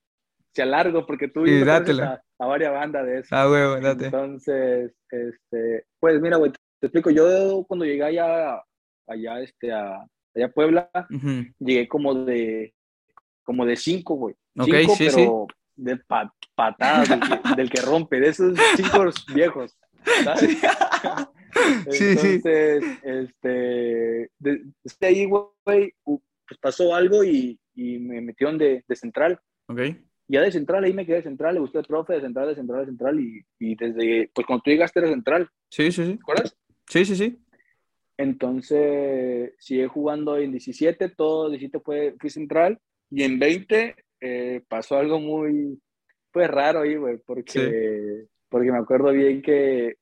[0.52, 3.34] se alargo porque tú y a, a, varias bandas de eso.
[3.34, 4.06] Ah, güey, date.
[4.08, 8.62] Entonces, este, pues mira, güey, te explico, yo cuando llegué allá
[9.10, 10.06] allá, este, a,
[10.36, 10.90] allá Puebla,
[11.60, 12.74] llegué como de,
[13.44, 14.36] como de cinco, güey.
[14.64, 16.00] cinco, pero de
[16.56, 17.10] patadas,
[17.58, 19.78] del que, rompe, de esos cinco viejos,
[20.24, 20.40] ¿sabes?
[20.40, 20.60] Sí,
[22.06, 29.40] Entonces, este, desde ahí, güey, pues pasó algo y, y me metieron de, de central.
[29.68, 29.80] Ok.
[30.28, 32.56] Ya de central, ahí me quedé de central, le gustó el profe de central, de
[32.56, 35.50] central, de central, y, y desde, pues cuando tú llegaste era central.
[35.70, 36.14] Sí, sí, sí.
[36.14, 36.58] ¿Te acuerdas?
[36.88, 37.40] Sí, sí, sí.
[38.20, 42.78] Entonces, sigue jugando en 17, todo 17 fue, fui central,
[43.10, 45.82] y en 20 eh, pasó algo muy,
[46.30, 49.96] pues raro ahí, güey, porque, porque me acuerdo bien que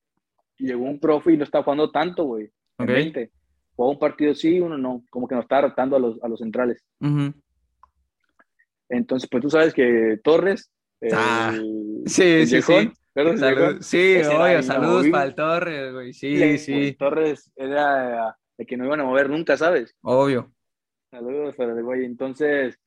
[0.57, 2.49] llegó un profe y no estaba jugando tanto, güey,
[2.79, 3.31] en 20.
[3.75, 6.39] Jugó un partido sí, uno no, como que nos estaba rotando a los, a los
[6.39, 6.83] centrales.
[8.89, 10.71] Entonces, pues tú sabes que Torres,
[11.13, 11.55] ah,
[12.07, 12.61] sí, sí,
[13.17, 13.23] sí.
[13.81, 16.13] Sí, obvio, saludos para el Torres, güey.
[16.13, 16.93] Sí, sí.
[16.93, 19.95] Torres era el que no iban a mover nunca, ¿sabes?
[20.01, 20.51] Obvio.
[21.11, 22.05] Saludos para el güey.
[22.05, 22.79] Entonces,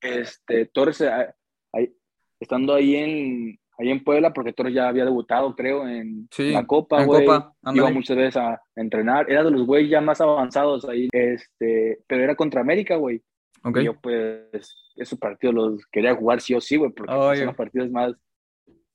[0.00, 1.34] este, Torres, ah,
[1.72, 1.94] ahí,
[2.40, 7.04] estando ahí en, ahí en Puebla, porque Torres ya había debutado, creo, en la Copa,
[7.04, 7.26] güey.
[7.74, 9.30] Iba muchas veces a entrenar.
[9.30, 13.22] Era de los güeyes ya más avanzados ahí, este, pero era contra América, güey.
[13.60, 13.84] Okay.
[13.84, 17.90] yo, pues, esos partidos los quería jugar sí o sí, güey, porque son los partidos
[17.90, 18.14] más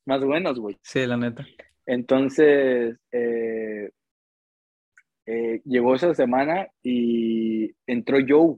[0.06, 0.78] más buenos, güey.
[0.82, 1.46] Sí, la neta.
[1.86, 3.92] Entonces, eh,
[5.26, 8.58] eh, llegó esa semana y entró Joe.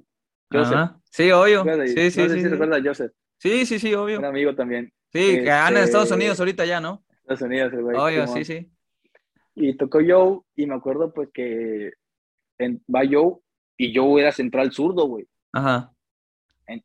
[0.51, 0.91] Joseph.
[1.09, 1.63] Sí, obvio.
[1.85, 2.41] Sí, sí, no sí.
[2.41, 3.11] Si recuerdas a Joseph.
[3.37, 4.19] Sí, sí, sí, obvio.
[4.19, 4.91] Un amigo también.
[5.11, 7.03] Sí, que anda en Estados este, Unidos ahorita ya, ¿no?
[7.21, 7.97] Estados Unidos, el güey.
[7.97, 8.71] Obvio, sí, sí.
[9.55, 11.91] Y tocó Joe y me acuerdo pues que
[12.59, 13.37] va Joe
[13.77, 15.27] y Joe era central zurdo, güey.
[15.53, 15.91] Ajá.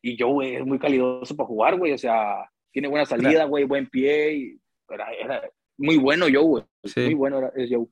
[0.02, 1.92] Y Joe es muy calidoso para jugar, güey.
[1.92, 4.34] O sea, tiene buena salida, güey, buen pie.
[4.34, 5.42] Y era,
[5.76, 6.64] muy bueno Joe, güey.
[6.96, 7.86] Muy bueno era, es Joe.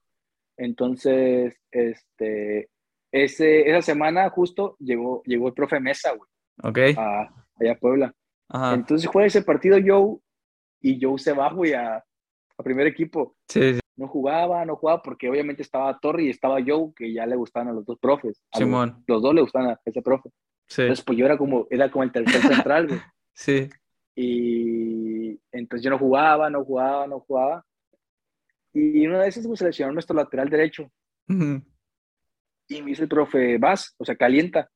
[0.57, 2.69] Entonces, este,
[3.13, 6.29] ese, esa semana justo llegó, llegó el profe Mesa, güey.
[6.63, 6.99] Ok.
[6.99, 7.29] A,
[7.61, 8.15] allá a Puebla.
[8.73, 10.19] Entonces juega ese partido Joe
[10.81, 13.37] y Joe se va, güey, a, a primer equipo.
[13.49, 17.37] Sí, No jugaba, no jugaba porque obviamente estaba Torri y estaba Joe, que ya le
[17.37, 18.43] gustaban a los dos profes.
[18.53, 19.05] Simón.
[19.07, 20.31] Los, dos le gustaban a ese profe.
[20.67, 20.83] Sí.
[20.83, 23.01] Entonces, pues yo era como, era como el tercer central, güey.
[23.35, 23.69] Sí.
[24.21, 27.65] Y entonces yo no jugaba, no jugaba, no jugaba.
[28.73, 30.91] Y una vez pues, seleccionó nuestro lateral derecho.
[31.29, 34.69] Y me dice el profe, vas, o sea, calienta.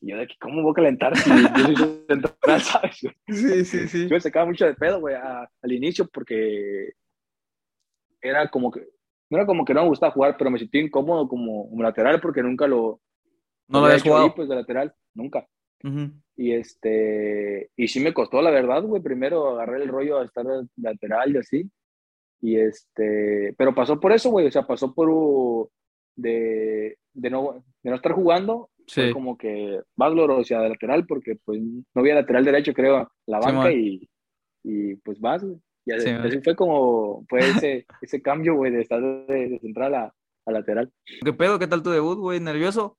[0.00, 2.96] Y yo de aquí, ¿cómo voy a calentar si yo soy central, sabes?
[3.28, 4.08] Sí, sí, sí.
[4.08, 6.94] Yo me sacaba mucho de pedo, güey, al inicio porque
[8.22, 8.80] era como que,
[9.28, 12.42] no era como que no me gustaba jugar, pero me sentí incómodo como, lateral porque
[12.42, 13.02] nunca lo...
[13.68, 14.34] No lo había jugado.
[14.34, 15.46] pues de lateral, nunca.
[16.36, 19.02] Y este, y sí me costó, la verdad, güey.
[19.02, 20.44] Primero agarré el rollo a estar
[20.76, 21.70] lateral y así.
[22.40, 24.46] Y este, pero pasó por eso, güey.
[24.46, 25.08] O sea, pasó por
[26.16, 28.70] de, de, no, de no estar jugando.
[28.86, 33.10] Fue como que vas o sea, de lateral, porque pues no había lateral derecho, creo,
[33.26, 34.08] la banca y,
[34.64, 35.56] y pues vas, güey.
[35.84, 40.14] Y así, fue como, fue ese, ese cambio, güey, de estar de, central a,
[40.46, 40.92] a lateral.
[41.24, 41.58] ¿Qué pedo?
[41.58, 42.40] ¿Qué tal tu debut, güey?
[42.40, 42.98] ¿Nervioso?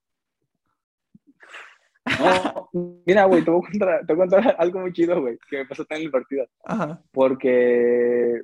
[2.05, 2.69] No,
[3.05, 6.11] mira, güey, te voy, a contar, algo muy chido, güey, que me pasó en el
[6.11, 6.45] partido.
[6.63, 7.01] Ajá.
[7.11, 8.41] Porque,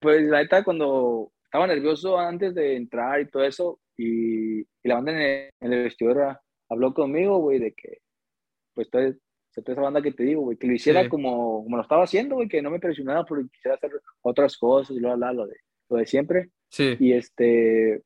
[0.00, 5.12] pues, la neta, cuando estaba nervioso antes de entrar y todo eso, y, la banda
[5.12, 6.38] en el, vestidor
[6.68, 7.98] habló conmigo, güey, de que,
[8.74, 9.14] pues, toda
[9.54, 12.48] esa banda que te digo, güey, que lo hiciera como, como lo estaba haciendo, güey,
[12.48, 13.90] que no me presionara porque quisiera hacer
[14.22, 15.56] otras cosas y lo, lo, de,
[15.88, 16.50] lo de siempre.
[16.68, 16.96] Sí.
[16.98, 18.02] Y este,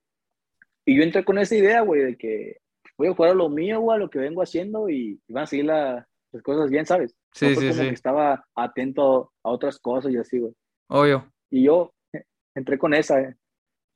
[0.84, 2.59] y yo entré con esa idea, güey, de que
[3.00, 5.46] voy a jugar a lo mío, güey, a lo que vengo haciendo y, van a
[5.46, 6.06] seguir las
[6.42, 7.16] cosas bien, ¿sabes?
[7.32, 7.86] Sí, sí, sí.
[7.86, 10.52] estaba atento a otras cosas y así, güey.
[10.88, 11.32] Obvio.
[11.50, 11.94] Y yo
[12.54, 13.34] entré con esa, eh.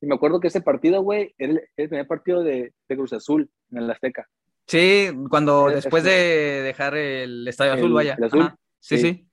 [0.01, 3.47] Y me acuerdo que ese partido, güey, era el, primer partido de, de, Cruz Azul
[3.71, 4.27] en el Azteca.
[4.67, 8.17] Sí, cuando después de dejar el Estadio Azul, vaya.
[8.21, 8.51] azul.
[8.79, 9.27] Sí, sí, sí.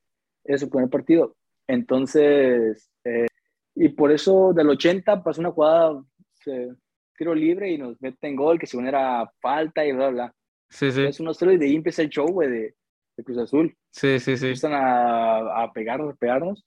[0.44, 1.34] Es su primer partido.
[1.66, 3.26] Entonces, eh,
[3.74, 6.02] y por eso del 80 pasó una jugada,
[7.22, 10.34] tiro libre y nos meten gol, que según era falta y bla, bla.
[10.68, 11.02] Sí, sí.
[11.02, 12.74] Es unos y de ahí empieza el show, güey, de,
[13.16, 13.76] de, Cruz Azul.
[13.90, 14.46] Sí, sí, sí.
[14.46, 16.66] Empiezan a, a pegarnos, a pegarnos.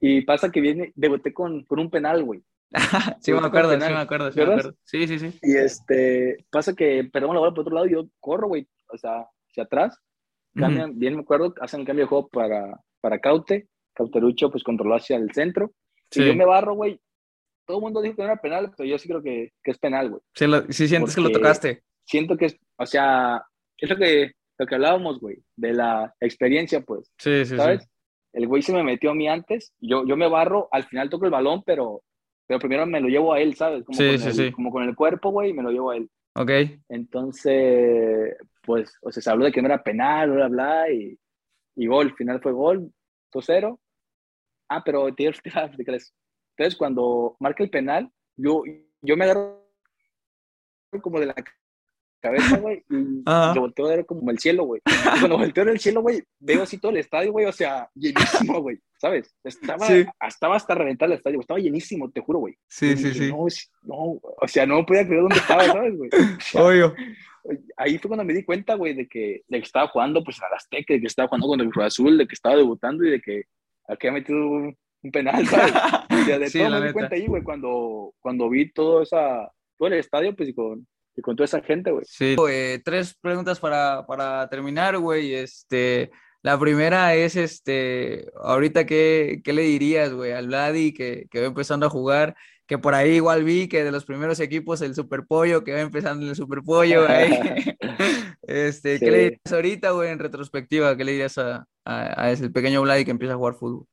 [0.00, 2.42] Y pasa que viene, debuté con, con un penal, güey.
[3.20, 4.74] sí, me acuerdo, sí, me acuerdo, sí, me acuerdo.
[4.84, 5.38] Sí, sí, sí.
[5.42, 8.96] Y este, pasa que perdemos la bola por otro lado y yo corro, güey, o
[8.96, 9.98] sea, hacia atrás.
[10.54, 13.68] Cambian, bien me acuerdo, hacen cambio de juego para, para Caute.
[13.92, 15.72] Cauterucho, pues controló hacia el centro.
[16.10, 16.22] Sí.
[16.22, 17.00] Y yo me barro, güey.
[17.66, 19.78] Todo el mundo dijo que no era penal, pero yo sí creo que, que es
[19.78, 20.22] penal, güey.
[20.34, 21.82] Sí, sí sientes que lo tocaste.
[22.04, 23.42] Siento que es, o sea,
[23.78, 27.10] es lo que, lo que hablábamos, güey, de la experiencia, pues.
[27.18, 27.82] Sí, sí, ¿Sabes?
[27.82, 27.88] sí.
[28.34, 31.24] El güey se me metió a mí antes, yo, yo me barro, al final toco
[31.24, 32.02] el balón, pero
[32.46, 33.84] pero primero me lo llevo a él, ¿sabes?
[33.84, 34.52] Como, sí, con, sí, el, sí.
[34.52, 36.10] como con el cuerpo, güey, me lo llevo a él.
[36.34, 36.50] Ok.
[36.88, 41.18] Entonces, pues, o sea, se habló de que no era penal, bla, bla, y,
[41.76, 42.92] y gol, al final fue gol,
[43.32, 43.78] 2-0.
[44.68, 46.12] Ah, pero te explicar eso.
[46.56, 48.62] Entonces, cuando marca el penal, yo,
[49.02, 49.64] yo me agarro
[51.02, 51.34] como de la
[52.20, 53.54] cabeza, güey, y Ajá.
[53.54, 54.80] lo volteo a ver como el cielo, güey.
[55.20, 58.78] Cuando volteo el cielo, güey, veo así todo el estadio, güey, o sea, llenísimo, güey,
[58.98, 59.34] ¿sabes?
[59.44, 60.06] Estaba, Sí.
[60.26, 62.54] estaba hasta reventar el estadio, estaba llenísimo, te juro, güey.
[62.68, 63.30] Sí, Y sí, dije, sí.
[63.30, 63.46] No,
[63.82, 66.10] no, o sea, no podía creer dónde estaba, ¿sabes, güey?
[66.14, 66.94] O sea, Obvio.
[67.76, 70.46] ahí fue cuando me di cuenta, güey, de que, de que estaba jugando, pues, a
[70.54, 73.20] Azteca, de que estaba jugando contra el Cruz Azul, de que estaba debutando y de
[73.20, 73.42] que
[73.88, 75.72] aquí había metido un, un penal, ¿sabes?
[76.10, 79.50] O sea, de Sí, todo me di cuenta ahí, güey, cuando, cuando vi todo, esa,
[79.78, 80.86] todo el estadio, pues, y con,
[81.16, 82.04] y con toda esa gente, güey.
[82.08, 82.34] Sí.
[82.48, 85.34] Eh, tres preguntas para, para terminar, güey.
[85.34, 86.10] Este,
[86.42, 91.46] la primera es, este, ahorita, ¿qué, qué le dirías, güey, al Vladi que, que va
[91.46, 92.34] empezando a jugar?
[92.66, 96.22] Que por ahí igual vi que de los primeros equipos el Superpollo, que va empezando
[96.24, 97.38] en el Superpollo, ahí.
[98.42, 99.22] Este, ¿qué le Sí.
[99.24, 100.96] dirías ahorita, güey, en retrospectiva?
[100.96, 103.86] ¿Qué le dirías a, a, a ese pequeño Vladi que empieza a jugar fútbol?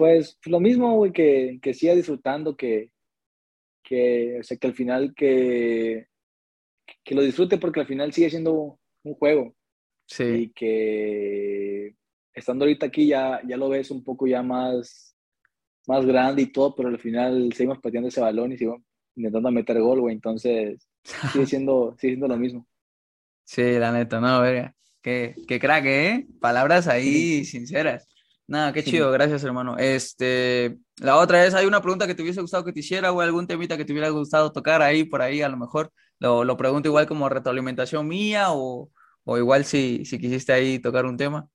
[0.00, 2.90] Pues lo mismo, güey, que, que siga disfrutando, que,
[3.84, 6.06] que, o sea, que al final que,
[7.04, 9.54] que lo disfrute porque al final sigue siendo un juego
[10.06, 11.96] Sí, y que
[12.32, 15.14] estando ahorita aquí ya, ya lo ves un poco ya más,
[15.86, 18.80] más grande y todo, pero al final seguimos pateando ese balón y seguimos
[19.14, 20.88] intentando meter gol, güey, entonces
[21.30, 22.66] sigue siendo, sigue siendo lo mismo.
[23.44, 24.74] sí, la neta, no, verga.
[25.02, 26.26] Qué, qué crack, ¿eh?
[26.40, 28.09] Palabras ahí sinceras.
[28.50, 28.90] Nada, qué Sí.
[28.92, 29.76] chido, gracias, hermano.
[29.78, 33.20] Este, la otra es, ¿hay una pregunta que te hubiese gustado que te hiciera o
[33.20, 35.92] algún temita que te hubiera gustado tocar ahí, por ahí, a lo mejor?
[36.18, 38.90] Lo, lo pregunto igual como retroalimentación mía o,
[39.24, 41.46] o igual si, si quisiste ahí tocar un tema.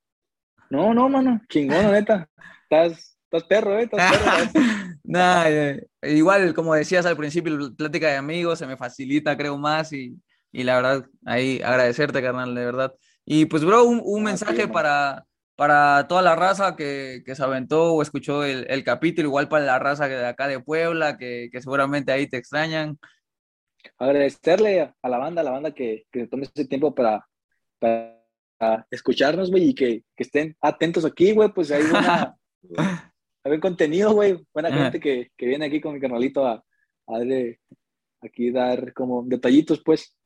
[0.70, 2.30] No, no, mano, chingón, neta.
[2.70, 3.84] Estás, estás perro, ¿eh?
[3.84, 4.32] Estás perro.
[5.04, 9.94] Nada, eh, igual como decías al principio, plática de amigos se me facilita, creo más
[9.94, 10.16] y,
[10.52, 12.94] y la verdad, ahí agradecerte, carnal, de verdad.
[13.26, 15.26] Y pues, bro, un, un Ah, mensaje para,
[15.56, 19.66] para toda la raza que, que se aventó o escuchó el, el capítulo, igual para
[19.66, 23.00] la raza de acá de Puebla, que, que seguramente ahí te extrañan.
[23.98, 27.26] agradecerle a, la banda, a la banda que, que tome ese tiempo para,
[27.80, 28.14] para,
[28.90, 32.36] escucharnos, güey, y que, que estén atentos aquí, güey, pues hay buena,
[33.44, 36.54] hay buen contenido, güey, buena gente que, que viene aquí con mi canalito a,
[37.08, 37.60] a darle,
[38.22, 40.18] aquí dar como detallitos, pues.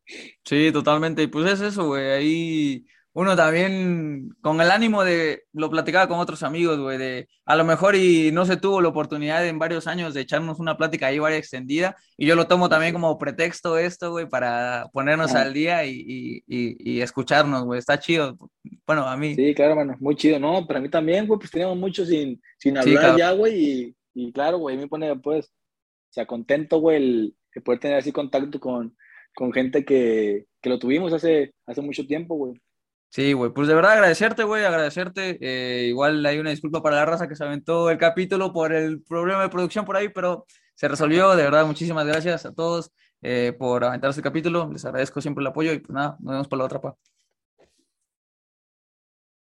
[0.43, 1.21] Sí, totalmente.
[1.21, 2.09] Y pues es eso, güey.
[2.09, 2.85] Ahí
[3.19, 7.65] uno también con el ánimo de, lo platicaba con otros amigos, güey, de a lo
[7.65, 11.19] mejor y no se tuvo la oportunidad en varios años de echarnos una plática ahí
[11.19, 11.97] varias extendida.
[12.15, 16.43] Y yo lo tomo también como pretexto esto, güey, para ponernos al día y, y,
[16.47, 17.77] y, y escucharnos, güey.
[17.77, 18.37] Está chido.
[18.87, 19.35] Bueno, a mí.
[19.35, 20.65] Sí, claro, mano, muy chido, ¿no?
[20.65, 24.31] Para mí también, güey, pues teníamos mucho sin, sin Sí, hablar ya, güey, y, y
[24.31, 28.61] claro, güey, me pone, pues, o sea, contento, güey, el, el poder tener así contacto
[28.61, 28.95] con,
[29.35, 32.53] con gente que, que lo tuvimos hace, hace mucho tiempo, güey.
[33.11, 35.37] Sí, güey, pues de verdad agradecerte, güey, agradecerte.
[35.41, 39.01] Eh, igual hay una disculpa para la raza que se aventó el capítulo por el
[39.01, 40.45] problema de producción por ahí, pero
[40.75, 41.35] se resolvió.
[41.35, 42.91] De verdad, muchísimas gracias a todos
[43.21, 44.69] eh, por aventarse el capítulo.
[44.71, 46.95] Les agradezco siempre el apoyo y pues nada, nos vemos para la otra, pa.